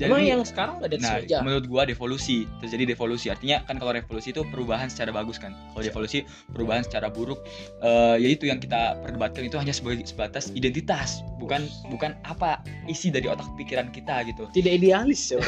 [0.00, 2.48] Emang yang sekarang nggak ada Nah, aja menurut gua devolusi.
[2.64, 3.28] Terjadi devolusi.
[3.28, 5.52] Artinya kan kalau revolusi itu perubahan secara bagus kan?
[5.52, 7.44] Kalau devolusi perubahan secara buruk.
[7.84, 9.44] Eh yaitu yang kita perdebatkan.
[9.46, 11.20] Itu hanya sebagai sebatas identitas.
[11.36, 14.48] Bukan bukan apa isi dari otak pikiran kita gitu.
[14.56, 15.44] Tidak idealis ya ya.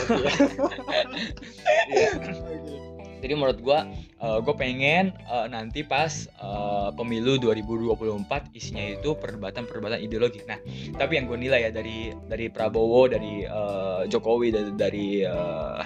[3.24, 3.88] jadi menurut gua
[4.20, 10.60] eh, gua pengen eh, nanti pas eh, pemilu 2024 isinya itu perdebatan-perdebatan ideologi nah
[11.00, 15.82] tapi yang gue nilai ya dari dari Prabowo dari eh, Jokowi dari dari eh,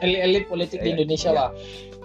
[0.00, 1.36] elit-elit politik di Iya, Indonesia iya.
[1.36, 1.48] lah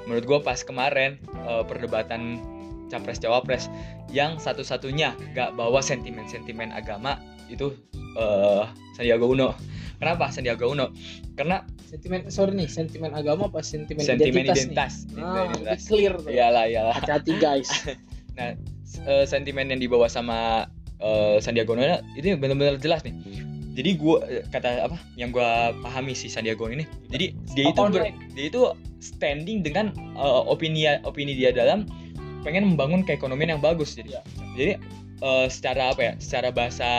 [0.03, 1.15] menurut gue pas kemarin
[1.47, 2.43] eh, perdebatan
[2.91, 3.71] capres cawapres
[4.11, 7.17] yang satu-satunya gak bawa sentimen-sentimen agama
[7.49, 7.73] itu
[8.13, 9.57] eh Sandiaga Uno.
[9.97, 10.93] Kenapa Sandiaga Uno?
[11.33, 14.93] Karena sentimen sorry nih sentimen agama apa sentimen, sentimen identitas, identitas.
[15.07, 15.81] nih ah, Identitas.
[15.85, 16.93] clear tuh Iyalah, iyalah.
[16.97, 17.69] hati-hati guys
[18.83, 20.65] S- eh, sentimen yang dibawa sama
[20.97, 21.85] eh, Sandiaga Uno
[22.15, 23.13] itu benar-benar jelas nih.
[23.73, 26.85] Jadi gua eh, kata apa yang gua pahami si Sandiaga Uno ini.
[27.09, 31.85] Jadi dia itu ber- dia itu standing dengan eh, opini opini dia dalam
[32.41, 33.93] pengen membangun keekonomian yang bagus.
[33.93, 34.21] Jadi Iya.
[34.53, 34.71] jadi
[35.21, 36.13] eh, secara apa ya?
[36.17, 36.89] Secara bahasa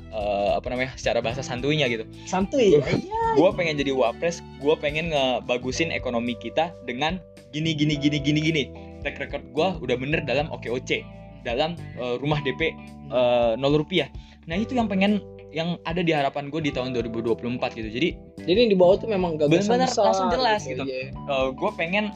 [0.00, 0.94] eh, apa namanya?
[0.96, 2.06] Secara bahasa santuinya gitu.
[2.24, 7.20] santuy Gua- iya Gua pengen jadi wapres, gua pengen ngebagusin ekonomi kita dengan
[7.52, 8.62] gini gini gini gini gini.
[9.04, 11.04] Track record gua udah bener dalam OKOC,
[11.44, 12.72] dalam eh, rumah DP
[13.12, 14.08] eh, 0 rupiah.
[14.48, 17.40] Nah itu yang pengen yang ada di harapan gue di tahun 2024
[17.72, 17.88] gitu.
[17.88, 18.08] Jadi
[18.44, 20.84] jadi yang di bawah tuh memang gagasan besar langsung jelas gitu.
[20.84, 21.08] iya.
[21.56, 22.12] gue pengen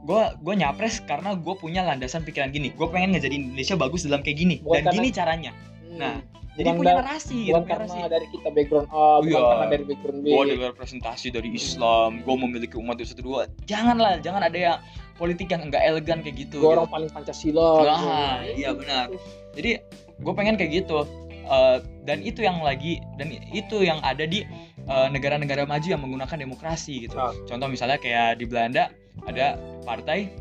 [0.00, 2.72] gue gue nyapres karena gue punya landasan pikiran gini.
[2.72, 5.52] Gue pengen ngejadiin Indonesia bagus dalam kayak gini Bukan dan karena- gini caranya.
[5.52, 5.98] Hmm.
[5.98, 6.16] Nah,
[6.50, 8.10] Jadi punya narasi, gitu, bukan punya karena narasi.
[8.10, 9.40] dari kita background A bukan Iya.
[9.46, 13.40] karena dari background B gue adalah representasi dari Islam, gue memiliki umat itu satu dua.
[13.64, 14.76] Janganlah, jangan ada yang
[15.14, 16.58] politik yang enggak elegan kayak gitu.
[16.58, 16.74] gue gitu.
[16.74, 17.96] orang paling pancasila Nah,
[18.42, 18.56] gitu.
[18.56, 19.06] iya benar.
[19.54, 19.70] Jadi
[20.18, 20.98] gue pengen kayak gitu.
[21.44, 24.44] Eh, dan itu yang lagi dan itu yang ada di
[24.80, 27.14] eh, negara-negara maju yang menggunakan demokrasi gitu.
[27.14, 27.30] Ah.
[27.46, 28.90] Contoh misalnya kayak di Belanda
[29.28, 30.32] ada partai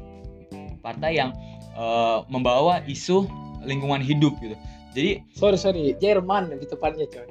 [0.80, 1.36] partai yang
[1.76, 3.28] eh, membawa isu
[3.64, 4.56] lingkungan hidup gitu.
[4.96, 7.28] Jadi sorry sorry Jerman lebih tepatnya coy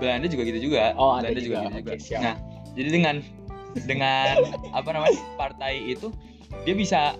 [0.00, 0.96] Belanda juga gitu juga.
[0.96, 1.68] Oh, ada Belanda juga, juga.
[1.68, 1.92] gitu juga.
[2.00, 2.20] siap.
[2.22, 2.34] Nah,
[2.72, 3.14] jadi dengan
[3.84, 4.26] dengan
[4.78, 6.08] apa namanya partai itu
[6.64, 7.16] dia bisa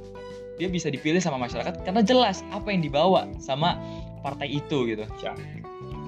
[0.60, 3.76] dia bisa dipilih sama masyarakat karena jelas apa yang dibawa sama
[4.24, 5.04] partai itu gitu.
[5.20, 5.36] Siap.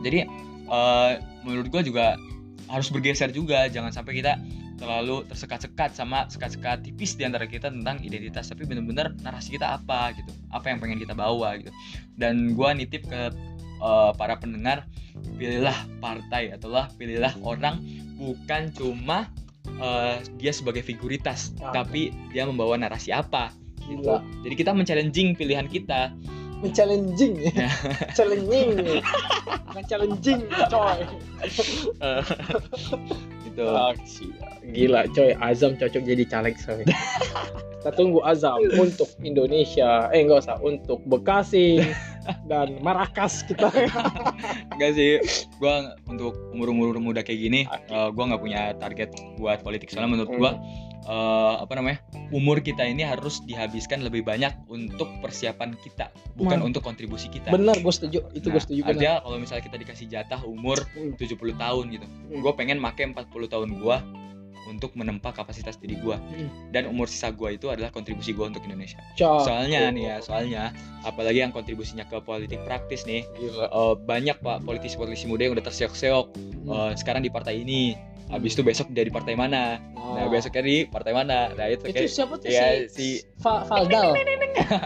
[0.00, 0.24] Jadi
[0.70, 1.12] eh,
[1.44, 2.06] menurut gua juga
[2.72, 4.40] harus bergeser juga, jangan sampai kita
[4.74, 10.10] terlalu tersekat-sekat sama sekat-sekat tipis di antara kita tentang identitas tapi bener-bener narasi kita apa
[10.18, 11.70] gitu apa yang pengen kita bawa gitu.
[12.14, 13.30] Dan gua nitip ke
[13.80, 14.86] eh, para pendengar
[15.38, 17.78] pilihlah partai ataulah pilihlah orang
[18.18, 19.30] bukan cuma
[19.78, 21.70] eh, dia sebagai figuritas Ah.
[21.72, 23.50] tapi dia membawa narasi apa
[23.84, 24.00] gitu.
[24.00, 24.16] Gila.
[24.42, 26.08] jadi kita men-challenging pilihan kita.
[26.64, 27.36] Men-challenging.
[27.52, 27.68] Ya.
[28.16, 28.80] Challenging.
[29.74, 31.02] Bukan challenging coy
[33.54, 34.34] gitu
[34.74, 35.30] gila coy.
[35.38, 36.82] Azam cocok jadi caleg coy.
[37.78, 40.08] Kita tunggu Azam untuk Indonesia.
[40.10, 40.56] Eh enggak usah.
[40.64, 41.84] Untuk Bekasi
[42.44, 43.68] dan Marakas kita
[44.70, 45.18] Enggak sih,
[45.56, 47.88] gua untuk umur-umur muda kayak gini, Oke.
[47.88, 49.88] eh, gua nggak punya target buat politik.
[49.88, 50.50] Soalnya menurut gua
[51.04, 52.00] eh, apa namanya,
[52.30, 56.72] umur kita ini harus dihabiskan lebih banyak untuk persiapan kita, bukan Man.
[56.72, 57.52] untuk kontribusi kita.
[57.52, 60.80] bener gue setuju itu gue Nah, setuju bener ada kalau misalnya kita dikasih jatah umur
[60.96, 61.12] Hmm.
[61.20, 62.40] 70 tahun gitu, Hmm.
[62.40, 64.00] gua pengen make 40 tahun gua
[64.66, 66.16] untuk menempa kapasitas diri gua.
[66.24, 66.48] Hmm.
[66.70, 68.98] dan umur sisa gua itu adalah kontribusi gua untuk Indonesia.
[69.14, 69.40] Coy.
[69.40, 70.62] Soalnya nih ya, soalnya
[71.02, 73.66] apalagi yang kontribusinya ke politik praktis nih, gila.
[73.66, 76.26] eh, banyak pak politisi-politisi muda yang udah terseok-seok
[76.64, 77.92] Eh, sekarang di partai ini.
[78.24, 79.76] Habis itu besok dari partai mana?
[79.94, 80.32] Nah Oh.
[80.32, 81.52] besoknya di partai mana?
[81.52, 84.16] Nah itu itu kayak siapa tuh ya, si, si- Fa- Faldal?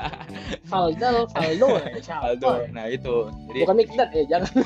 [0.70, 2.34] Faldal Faldo ya, siapa?
[2.34, 3.30] Aldo nah itu.
[3.46, 4.50] Jadi bukan Mikdad ya jangan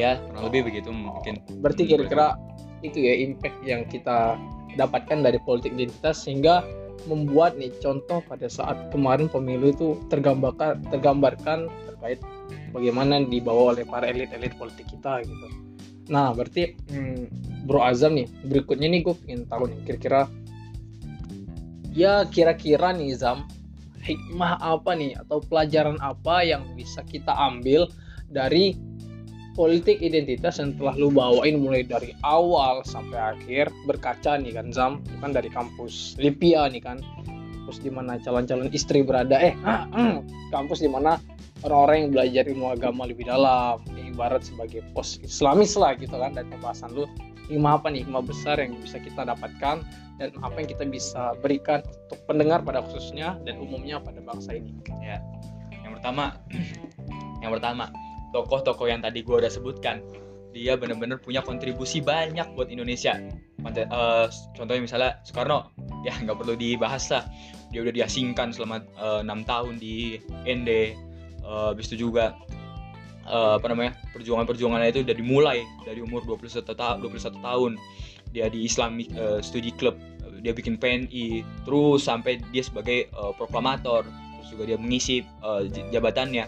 [0.00, 2.36] ya kurang lebih begitu mungkin berarti kira-kira
[2.84, 4.36] itu ya impact yang kita
[4.76, 6.62] dapatkan dari politik identitas sehingga
[7.08, 12.20] membuat nih contoh pada saat kemarin pemilu itu tergambarkan tergambarkan terkait
[12.74, 15.48] bagaimana dibawa oleh para elit-elit politik kita gitu.
[16.06, 17.26] Nah, berarti hmm,
[17.66, 20.30] Bro Azam nih, berikutnya nih gue pengen tahu nih kira-kira
[21.96, 23.48] ya kira-kira nih Zam
[24.04, 27.90] hikmah apa nih atau pelajaran apa yang bisa kita ambil
[28.30, 28.74] dari
[29.56, 35.00] politik identitas yang telah lu bawain mulai dari awal sampai akhir berkaca nih kan Zam.
[35.18, 37.00] Bukan dari kampus Lipia nih kan.
[37.64, 39.40] Kampus di mana calon-calon istri berada.
[39.40, 39.56] Eh
[40.54, 41.18] kampus di mana
[41.64, 43.80] orang-orang yang belajar ilmu agama lebih dalam.
[43.96, 46.36] Ibarat sebagai pos islamis lah gitu kan.
[46.36, 47.08] Dan pembahasan lu
[47.48, 48.04] hikmah apa nih?
[48.04, 49.80] Hikmah besar yang bisa kita dapatkan
[50.16, 54.72] dan apa yang kita bisa berikan untuk pendengar pada khususnya dan umumnya pada bangsa ini.
[55.00, 55.18] Ya.
[55.80, 56.36] Yang pertama
[57.42, 57.88] yang pertama
[58.34, 60.02] tokoh-tokoh yang tadi gue udah sebutkan
[60.56, 63.20] dia benar-benar punya kontribusi banyak buat Indonesia.
[63.60, 64.24] Uh,
[64.56, 65.68] contohnya misalnya Soekarno
[66.00, 67.28] ya nggak perlu dibahas lah.
[67.68, 68.80] Dia udah diasingkan selama
[69.20, 70.16] enam uh, tahun di
[70.48, 70.96] ND
[71.44, 72.32] uh, habis itu juga
[73.28, 77.72] uh, apa namanya perjuangan-perjuangannya itu udah dimulai dari umur 21 tahun 21 tahun.
[78.32, 80.00] Dia di Islamic uh, Study Club
[80.40, 84.06] dia bikin PNI terus sampai dia sebagai uh, proklamator
[84.46, 86.46] terus juga dia mengisi uh, jabatannya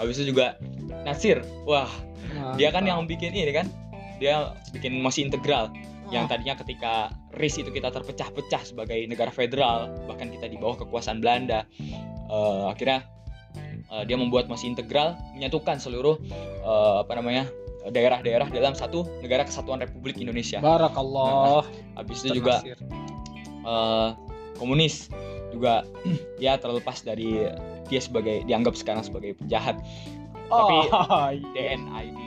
[0.00, 0.56] habis itu juga
[1.04, 1.92] Nasir wah
[2.32, 2.56] Mantap.
[2.56, 3.68] dia kan yang bikin ini kan
[4.16, 5.68] dia bikin masih integral
[6.08, 11.20] yang tadinya ketika RIS itu kita terpecah-pecah sebagai negara federal bahkan kita di bawah kekuasaan
[11.20, 11.68] Belanda
[12.32, 13.04] uh, akhirnya
[13.92, 16.16] uh, dia membuat masih integral menyatukan seluruh
[16.64, 17.44] uh, apa namanya
[17.84, 20.56] daerah-daerah dalam satu negara kesatuan Republik Indonesia.
[20.56, 21.68] Barakallah.
[21.68, 22.64] Nah, habis itu juga
[23.68, 24.16] uh,
[24.56, 25.12] komunis
[25.54, 25.86] juga
[26.44, 27.46] ya terlepas dari
[27.88, 29.78] dia sebagai dianggap sekarang sebagai penjahat.
[30.50, 31.78] Oh, Tapi iya.
[31.78, 32.20] DNID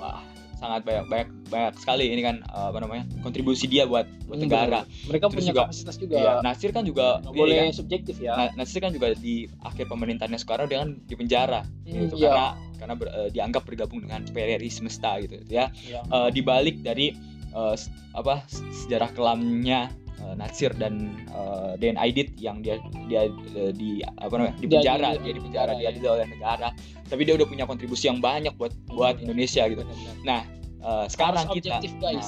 [0.00, 0.22] wah
[0.64, 4.88] sangat banyak banyak banyak sekali ini kan uh, apa namanya kontribusi dia buat buat negara.
[5.10, 6.16] Mereka Terus punya juga, kapasitas juga.
[6.16, 8.32] Iya, Nasir kan juga Nggak boleh kan, subjektif ya.
[8.56, 12.32] Nasir kan juga di akhir pemerintahannya sekarang dia kan di penjara hmm, gitu iya.
[12.32, 12.46] karena
[12.80, 15.68] karena ber, uh, dianggap bergabung dengan PRRI semesta gitu ya.
[15.84, 16.00] Iya.
[16.08, 17.12] Uh, dibalik dari
[17.52, 17.76] uh,
[18.16, 19.92] apa sejarah kelamnya
[20.24, 25.14] uh, Nasir dan uh, Dan Aidit yang dia dia uh, di apa namanya di penjara.
[25.14, 26.68] dia, dia di penjara dia diadili oleh negara
[27.06, 29.84] tapi dia udah punya kontribusi yang banyak buat buat Indonesia gitu.
[30.24, 30.48] Nah
[30.80, 32.24] uh, sekarang kita nah,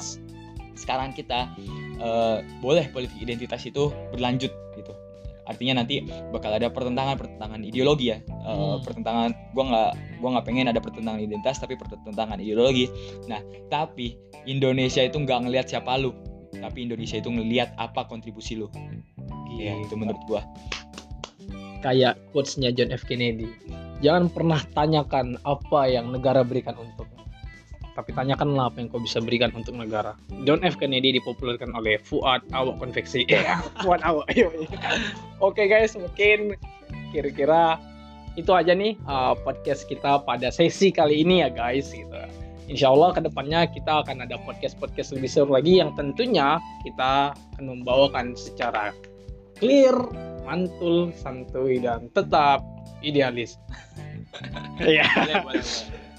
[0.77, 1.49] sekarang kita
[1.97, 4.93] uh, boleh politik identitas itu berlanjut gitu.
[5.47, 8.19] Artinya nanti bakal ada pertentangan pertentangan ideologi ya.
[8.45, 8.85] Uh, hmm.
[8.85, 9.91] pertentangan gua nggak
[10.21, 12.91] gua nggak pengen ada pertentangan identitas tapi pertentangan ideologi.
[13.25, 13.41] Nah
[13.73, 16.13] tapi Indonesia itu nggak ngelihat siapa lu
[16.55, 18.67] tapi Indonesia itu ngelihat apa kontribusi lu
[19.57, 20.41] Iya, itu menurut gua
[21.81, 23.47] kayak quotesnya John F Kennedy
[24.01, 27.09] jangan pernah tanyakan apa yang negara berikan untuk
[27.97, 30.13] tapi tanyakanlah apa yang kau bisa berikan untuk negara.
[30.45, 33.25] John F Kennedy dipopulerkan oleh Fuad Awak Konveksi.
[33.25, 34.29] Ya, Fuad Awak.
[34.37, 34.53] Oke
[35.41, 36.53] okay, guys, mungkin
[37.09, 37.81] kira-kira
[38.37, 42.13] itu aja nih uh, podcast kita pada sesi kali ini ya guys gitu.
[42.67, 47.63] Insya Allah ke depannya kita akan ada podcast-podcast lebih seru lagi yang tentunya kita akan
[47.63, 48.91] membawakan secara
[49.55, 49.95] clear,
[50.43, 52.59] mantul, santuy dan tetap
[52.99, 53.55] idealis.
[54.83, 55.07] Iya.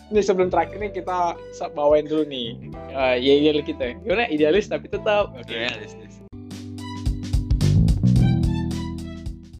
[0.09, 1.37] Ini sebelum terakhir nih kita
[1.77, 2.57] bawain dulu nih
[2.97, 3.93] uh, ya idealis kita.
[4.01, 4.25] Gimana?
[4.33, 5.37] Idealis tapi tetap.
[5.37, 5.69] Oke.
[5.69, 6.08] Okay.